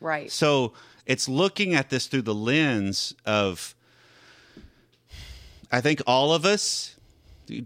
Right. 0.00 0.30
So 0.30 0.74
it's 1.06 1.28
looking 1.28 1.74
at 1.74 1.90
this 1.90 2.06
through 2.06 2.22
the 2.22 2.34
lens 2.34 3.14
of, 3.24 3.74
I 5.72 5.80
think 5.80 6.02
all 6.06 6.32
of 6.32 6.44
us, 6.44 6.96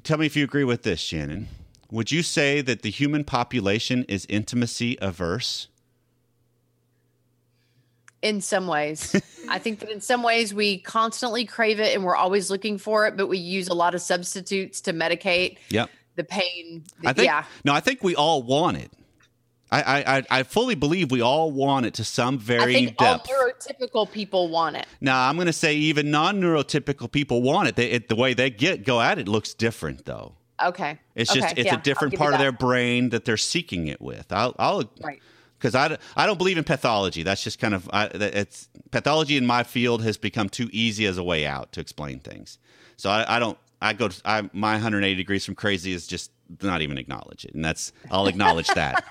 tell 0.05 0.19
me 0.19 0.27
if 0.27 0.37
you 0.37 0.45
agree 0.45 0.65
with 0.65 0.83
this, 0.83 1.01
Shannon. 1.01 1.49
Would 1.91 2.13
you 2.13 2.23
say 2.23 2.61
that 2.61 2.83
the 2.83 2.91
human 2.91 3.25
population 3.25 4.05
is 4.09 4.27
intimacy 4.29 4.97
averse? 5.01 5.69
in 8.21 8.41
some 8.41 8.67
ways. 8.67 9.15
I 9.49 9.61
think 9.61 9.79
that 9.79 9.91
in 9.91 10.01
some 10.01 10.25
ways 10.25 10.53
we 10.53 10.79
constantly 10.79 11.45
crave 11.45 11.79
it 11.79 11.95
and 11.95 12.05
we're 12.05 12.17
always 12.17 12.51
looking 12.51 12.77
for 12.77 13.07
it, 13.07 13.17
but 13.17 13.29
we 13.29 13.39
use 13.39 13.69
a 13.69 13.75
lot 13.75 13.95
of 13.95 14.01
substitutes 14.03 14.81
to 14.83 14.93
medicate 14.93 15.59
Yep. 15.71 15.89
the 16.17 16.25
pain. 16.25 16.83
I 17.05 17.13
think, 17.13 17.27
yeah. 17.27 17.45
No, 17.65 17.73
I 17.73 17.79
think 17.79 18.03
we 18.03 18.17
all 18.17 18.43
want 18.43 18.77
it. 18.79 18.91
I, 19.71 19.83
I, 20.19 20.23
I- 20.31 20.43
fully 20.45 20.75
believe 20.75 21.11
we 21.11 21.21
all 21.21 21.51
want 21.53 21.87
it 21.87 21.95
to 21.95 22.05
some 22.05 22.39
very 22.39 22.63
I 22.63 22.79
think 22.87 22.97
depth. 22.97 23.29
all 23.29 23.37
neurotypical 23.49 24.11
people 24.11 24.49
want 24.49 24.77
it. 24.77 24.87
Now, 25.01 25.29
I'm 25.29 25.37
going 25.37 25.47
to 25.47 25.53
say 25.53 25.75
even 25.75 26.11
non-neurotypical 26.11 27.11
people 27.13 27.43
want 27.43 27.69
it. 27.69 27.77
They, 27.77 27.91
it. 27.91 28.09
The 28.09 28.17
way 28.17 28.35
they 28.35 28.51
get 28.51 28.85
go 28.85 29.01
at 29.01 29.19
it 29.19 29.29
looks 29.29 29.55
different, 29.55 30.05
though. 30.05 30.35
Okay. 30.65 30.99
It's 31.15 31.31
Okay, 31.31 31.41
just 31.41 31.59
it's 31.59 31.67
yeah, 31.67 31.77
a 31.79 31.83
different 31.83 32.15
part 32.17 32.33
of 32.35 32.41
their 32.41 32.53
brain 32.53 33.11
that 33.11 33.25
they're 33.25 33.37
seeking 33.37 33.87
it 33.89 34.01
with. 34.01 34.33
I'll, 34.33 34.57
I'll 34.59 34.91
Right. 35.03 35.21
because 35.59 35.75
I, 35.75 35.97
I 36.17 36.27
don't 36.27 36.39
believe 36.39 36.59
in 36.59 36.65
pathology. 36.65 37.23
That's 37.23 37.45
just 37.45 37.59
kind 37.61 37.75
of 37.75 37.89
I, 37.93 38.07
it's 38.07 38.69
pathology 38.91 39.37
in 39.37 39.47
my 39.47 39.63
field 39.63 40.03
has 40.03 40.17
become 40.17 40.49
too 40.49 40.69
easy 40.73 41.07
as 41.07 41.17
a 41.19 41.23
way 41.23 41.47
out 41.47 41.73
to 41.73 41.81
explain 41.81 42.19
things. 42.21 42.59
So 42.97 43.11
I, 43.11 43.37
I 43.37 43.39
don't. 43.39 43.57
I 43.81 43.93
go. 43.93 44.09
To, 44.09 44.21
I 44.25 44.43
my 44.53 44.73
180 44.73 45.15
degrees 45.15 45.45
from 45.45 45.55
crazy 45.55 45.93
is 45.93 46.09
just 46.09 46.33
not 46.63 46.81
even 46.83 46.99
acknowledge 46.99 47.45
it, 47.45 47.55
and 47.55 47.65
that's 47.65 47.93
I'll 48.11 48.27
acknowledge 48.27 48.69
that. 48.69 49.05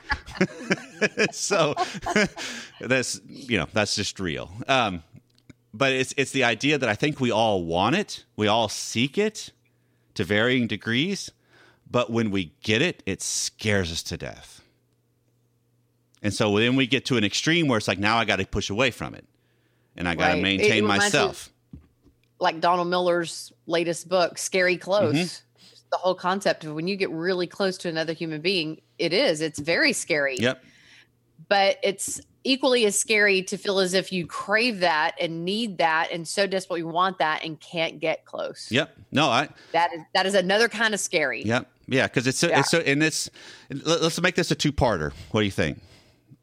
so 1.31 1.75
that's 2.81 3.19
you 3.27 3.57
know 3.57 3.67
that's 3.73 3.95
just 3.95 4.19
real. 4.19 4.49
Um, 4.67 5.03
but 5.73 5.91
it's 5.93 6.13
it's 6.17 6.31
the 6.31 6.43
idea 6.43 6.77
that 6.77 6.89
I 6.89 6.95
think 6.95 7.19
we 7.19 7.31
all 7.31 7.63
want 7.63 7.95
it, 7.95 8.25
we 8.35 8.47
all 8.47 8.69
seek 8.69 9.17
it 9.17 9.51
to 10.15 10.23
varying 10.23 10.67
degrees, 10.67 11.31
but 11.89 12.09
when 12.11 12.31
we 12.31 12.53
get 12.63 12.81
it, 12.81 13.03
it 13.05 13.21
scares 13.21 13.91
us 13.91 14.01
to 14.03 14.17
death. 14.17 14.61
And 16.23 16.33
so 16.33 16.57
then 16.57 16.75
we 16.75 16.87
get 16.87 17.05
to 17.05 17.17
an 17.17 17.23
extreme 17.23 17.67
where 17.67 17.77
it's 17.77 17.87
like 17.87 17.99
now 17.99 18.17
I 18.17 18.25
got 18.25 18.37
to 18.39 18.45
push 18.47 18.69
away 18.71 18.89
from 18.91 19.13
it, 19.13 19.25
and 19.95 20.07
I 20.07 20.15
got 20.15 20.29
to 20.29 20.33
Right. 20.33 20.41
Maintain 20.41 20.83
of- 20.83 20.87
myself. 20.87 21.51
Like 22.39 22.59
Donald 22.59 22.87
Miller's 22.87 23.51
latest 23.65 24.07
book, 24.09 24.37
Scary 24.37 24.77
Close. 24.77 25.15
Mm-hmm. 25.15 25.46
The 25.91 25.97
whole 25.97 26.15
concept 26.15 26.65
of 26.65 26.73
when 26.73 26.87
you 26.87 26.95
get 26.95 27.09
really 27.11 27.47
close 27.47 27.77
to 27.79 27.89
another 27.89 28.13
human 28.13 28.41
being, 28.41 28.81
it 28.99 29.13
is. 29.13 29.41
It's 29.41 29.59
very 29.59 29.93
scary. 29.93 30.37
Yep. 30.37 30.63
But 31.49 31.77
it's 31.81 32.19
equally 32.43 32.85
as 32.85 32.97
scary 32.97 33.43
to 33.43 33.57
feel 33.57 33.79
as 33.79 33.93
if 33.93 34.11
you 34.11 34.25
crave 34.25 34.79
that 34.79 35.15
and 35.19 35.45
need 35.45 35.77
that 35.77 36.09
and 36.11 36.27
so 36.27 36.47
desperately 36.47 36.83
want 36.83 37.19
that 37.19 37.43
and 37.43 37.59
can't 37.59 37.99
get 37.99 38.25
close. 38.25 38.67
Yep. 38.71 38.97
No, 39.11 39.27
I. 39.27 39.49
That 39.71 39.93
is 39.93 40.01
that 40.13 40.25
is 40.25 40.33
another 40.33 40.67
kind 40.67 40.93
of 40.93 40.99
scary. 40.99 41.43
Yep. 41.43 41.69
Yeah, 41.87 42.07
because 42.07 42.27
it's, 42.27 42.43
Yeah. 42.43 42.59
it's 42.59 42.69
so, 42.69 42.79
and 42.79 43.01
it's. 43.01 43.29
Let's 43.69 44.19
make 44.21 44.35
this 44.35 44.51
a 44.51 44.55
two-parter. 44.55 45.13
What 45.31 45.41
do 45.41 45.45
you 45.45 45.51
think? 45.51 45.79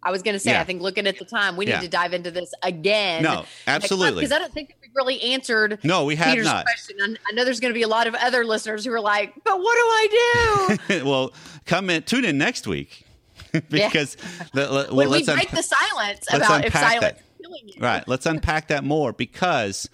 I 0.04 0.10
was 0.10 0.22
going 0.22 0.34
to 0.34 0.38
say, 0.38 0.50
Yeah. 0.52 0.60
I 0.60 0.64
think 0.64 0.82
looking 0.82 1.06
at 1.06 1.18
the 1.18 1.24
time, 1.24 1.56
we 1.56 1.64
need 1.64 1.72
Yeah. 1.72 1.80
to 1.80 1.88
dive 1.88 2.12
into 2.12 2.30
this 2.30 2.52
again. 2.62 3.22
No, 3.22 3.44
absolutely. 3.66 4.20
Because 4.22 4.32
I 4.32 4.38
don't 4.38 4.52
think 4.52 4.68
that 4.68 4.76
we've 4.82 4.90
really 4.94 5.20
answered 5.22 5.78
No, 5.82 6.04
we 6.04 6.16
have 6.16 6.28
Peter's 6.32 6.46
not. 6.46 6.64
question. 6.66 6.96
I, 7.02 7.14
I 7.28 7.32
know 7.32 7.44
there's 7.44 7.60
going 7.60 7.72
to 7.72 7.78
be 7.78 7.82
a 7.82 7.88
lot 7.88 8.06
of 8.06 8.14
other 8.14 8.44
listeners 8.44 8.84
who 8.84 8.92
are 8.92 9.00
like, 9.00 9.32
but 9.44 9.58
what 9.58 9.74
do 9.74 9.80
I 9.80 10.76
do? 10.88 11.04
well, 11.08 11.32
come 11.66 11.88
in, 11.90 12.02
tune 12.02 12.24
in 12.24 12.36
next 12.38 12.66
week 12.66 13.04
because 13.70 14.16
the, 14.52 14.66
le- 14.70 14.86
well, 14.88 14.94
when 14.96 15.08
we 15.10 15.12
let's 15.24 15.32
break 15.32 15.48
unpa- 15.48 15.56
the 15.56 15.62
silence 15.62 16.26
about 16.32 16.64
if 16.66 16.72
silence 16.72 17.00
that. 17.00 17.16
is 17.16 17.22
killing 17.42 17.62
you. 17.68 17.74
Right. 17.80 18.06
Let's 18.06 18.26
unpack 18.26 18.68
that 18.68 18.84
more 18.84 19.12
because, 19.12 19.88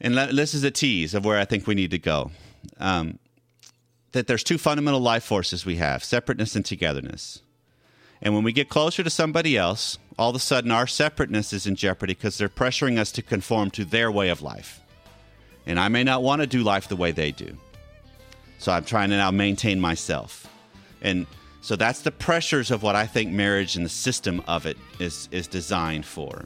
and 0.00 0.16
this 0.16 0.54
is 0.54 0.64
a 0.64 0.70
tease 0.70 1.14
of 1.14 1.24
where 1.24 1.38
I 1.38 1.44
think 1.44 1.66
we 1.66 1.74
need 1.74 1.90
to 1.92 1.98
go. 1.98 2.30
Um, 2.78 3.18
that 4.12 4.26
there's 4.26 4.44
two 4.44 4.58
fundamental 4.58 5.00
life 5.00 5.24
forces 5.24 5.64
we 5.64 5.76
have 5.76 6.04
separateness 6.04 6.54
and 6.54 6.64
togetherness. 6.64 7.40
And 8.22 8.34
when 8.34 8.44
we 8.44 8.52
get 8.52 8.68
closer 8.68 9.02
to 9.02 9.10
somebody 9.10 9.56
else, 9.56 9.98
all 10.18 10.30
of 10.30 10.36
a 10.36 10.38
sudden 10.38 10.70
our 10.70 10.86
separateness 10.86 11.52
is 11.52 11.66
in 11.66 11.74
jeopardy 11.74 12.14
because 12.14 12.38
they're 12.38 12.48
pressuring 12.48 12.98
us 12.98 13.10
to 13.12 13.22
conform 13.22 13.70
to 13.72 13.84
their 13.84 14.10
way 14.10 14.28
of 14.28 14.42
life. 14.42 14.80
And 15.66 15.78
I 15.78 15.88
may 15.88 16.04
not 16.04 16.22
want 16.22 16.40
to 16.40 16.46
do 16.46 16.62
life 16.62 16.88
the 16.88 16.96
way 16.96 17.10
they 17.10 17.32
do. 17.32 17.56
So 18.58 18.70
I'm 18.70 18.84
trying 18.84 19.10
to 19.10 19.16
now 19.16 19.32
maintain 19.32 19.80
myself. 19.80 20.46
And 21.00 21.26
so 21.62 21.74
that's 21.74 22.02
the 22.02 22.12
pressures 22.12 22.70
of 22.70 22.82
what 22.82 22.94
I 22.94 23.06
think 23.06 23.32
marriage 23.32 23.76
and 23.76 23.84
the 23.84 23.90
system 23.90 24.42
of 24.46 24.66
it 24.66 24.76
is 25.00 25.28
is 25.32 25.48
designed 25.48 26.06
for. 26.06 26.44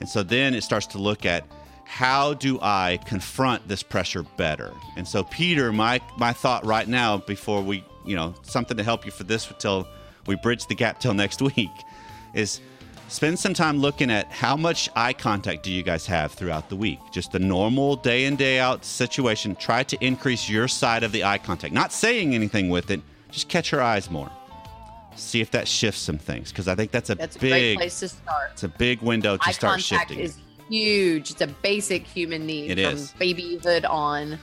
And 0.00 0.08
so 0.08 0.22
then 0.22 0.54
it 0.54 0.62
starts 0.62 0.86
to 0.88 0.98
look 0.98 1.24
at 1.24 1.46
how 1.84 2.34
do 2.34 2.58
I 2.60 2.98
confront 3.06 3.68
this 3.68 3.82
pressure 3.82 4.22
better? 4.36 4.72
And 4.96 5.06
so 5.06 5.24
Peter, 5.24 5.72
my 5.72 6.00
my 6.18 6.32
thought 6.32 6.64
right 6.64 6.88
now 6.88 7.18
before 7.18 7.62
we, 7.62 7.84
you 8.04 8.16
know, 8.16 8.34
something 8.42 8.76
to 8.76 8.82
help 8.82 9.06
you 9.06 9.12
for 9.12 9.24
this 9.24 9.50
till 9.58 9.86
we 10.26 10.36
bridge 10.36 10.66
the 10.66 10.74
gap 10.74 10.98
till 11.00 11.14
next 11.14 11.40
week 11.56 11.70
is 12.34 12.60
spend 13.08 13.38
some 13.38 13.54
time 13.54 13.78
looking 13.78 14.10
at 14.10 14.30
how 14.32 14.56
much 14.56 14.88
eye 14.96 15.12
contact 15.12 15.62
do 15.62 15.70
you 15.70 15.82
guys 15.82 16.06
have 16.06 16.32
throughout 16.32 16.68
the 16.68 16.76
week 16.76 16.98
just 17.12 17.32
the 17.32 17.38
normal 17.38 17.96
day 17.96 18.24
in 18.24 18.34
day 18.36 18.58
out 18.58 18.84
situation 18.84 19.54
try 19.56 19.82
to 19.82 19.96
increase 20.04 20.48
your 20.48 20.66
side 20.66 21.02
of 21.02 21.12
the 21.12 21.22
eye 21.22 21.38
contact 21.38 21.72
not 21.74 21.92
saying 21.92 22.34
anything 22.34 22.70
with 22.70 22.90
it 22.90 23.00
just 23.30 23.48
catch 23.48 23.70
your 23.72 23.82
eyes 23.82 24.10
more 24.10 24.30
see 25.16 25.40
if 25.40 25.50
that 25.50 25.68
shifts 25.68 26.00
some 26.00 26.18
things 26.18 26.50
because 26.50 26.66
i 26.66 26.74
think 26.74 26.90
that's 26.90 27.10
a 27.10 27.14
That's 27.14 27.36
a 27.36 27.38
great 27.38 27.50
big 27.52 27.76
place 27.78 28.00
to 28.00 28.08
start. 28.08 28.50
it's 28.52 28.64
a 28.64 28.68
big 28.68 29.00
window 29.02 29.36
to 29.36 29.42
Eye 29.48 29.52
start 29.52 29.80
contact 29.80 30.08
shifting 30.10 30.18
is 30.18 30.38
huge. 30.70 31.30
It's 31.30 31.42
a 31.42 31.46
basic 31.46 32.06
human 32.06 32.46
need 32.46 32.70
It 32.78 32.82
from 32.90 32.94
is. 32.98 33.12
babyhood 33.12 33.84
on. 33.84 34.38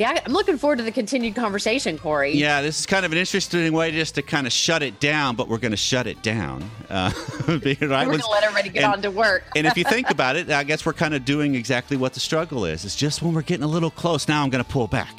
I, 0.00 0.22
I'm 0.24 0.32
looking 0.32 0.58
forward 0.58 0.78
to 0.78 0.84
the 0.84 0.92
continued 0.92 1.34
conversation, 1.34 1.98
Corey. 1.98 2.34
yeah 2.36 2.62
this 2.62 2.78
is 2.80 2.86
kind 2.86 3.04
of 3.04 3.12
an 3.12 3.18
interesting 3.18 3.72
way 3.72 3.90
just 3.90 4.14
to 4.14 4.22
kind 4.22 4.46
of 4.46 4.52
shut 4.52 4.82
it 4.82 5.00
down 5.00 5.34
but 5.36 5.48
we're 5.48 5.58
going 5.58 5.72
to 5.72 5.76
shut 5.76 6.06
it 6.06 6.22
down 6.22 6.62
uh, 6.88 7.10
right? 7.48 7.80
We're 7.80 7.86
going 7.88 8.18
to 8.20 8.28
let 8.30 8.44
everybody 8.44 8.68
get 8.68 8.84
and- 8.84 8.92
on 8.94 9.02
to 9.02 9.10
work. 9.10 9.44
and 9.56 9.66
if 9.66 9.76
you 9.76 9.84
think 9.84 10.10
about 10.18 10.36
it, 10.36 10.50
I 10.50 10.64
guess 10.64 10.86
we're 10.86 10.92
kind 10.92 11.14
of 11.14 11.24
doing 11.24 11.54
exactly 11.54 11.96
what 11.96 12.14
the 12.14 12.20
struggle 12.20 12.64
is. 12.64 12.84
It's 12.84 12.96
just 12.96 13.22
when 13.22 13.34
we're 13.34 13.42
getting 13.42 13.64
a 13.64 13.68
little 13.68 13.90
close, 13.90 14.28
now 14.28 14.42
I'm 14.42 14.50
going 14.50 14.64
to 14.64 14.70
pull 14.70 14.86
back. 14.86 15.14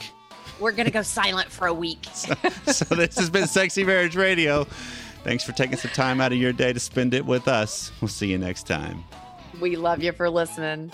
We're 0.60 0.72
going 0.72 0.86
to 0.88 0.92
go 0.92 1.02
silent 1.04 1.50
for 1.50 1.68
a 1.68 1.74
week. 1.74 2.06
so 2.14 2.34
this 2.96 3.18
has 3.18 3.30
been 3.30 3.48
Sexy 3.48 3.84
Marriage 3.84 4.16
Radio. 4.16 4.66
Thanks 5.24 5.44
for 5.44 5.52
taking 5.54 5.78
some 5.78 5.92
time 5.92 6.20
out 6.22 6.32
of 6.32 6.38
your 6.38 6.54
day 6.54 6.74
to 6.74 6.80
spend 6.80 7.14
it 7.14 7.26
with 7.26 7.48
us. 7.48 7.92
We'll 8.02 8.08
see 8.10 8.28
you 8.32 8.38
next 8.38 8.68
time. 8.68 9.04
we 9.62 9.76
love 9.76 10.02
you 10.04 10.12
for 10.12 10.30
listening. 10.30 10.92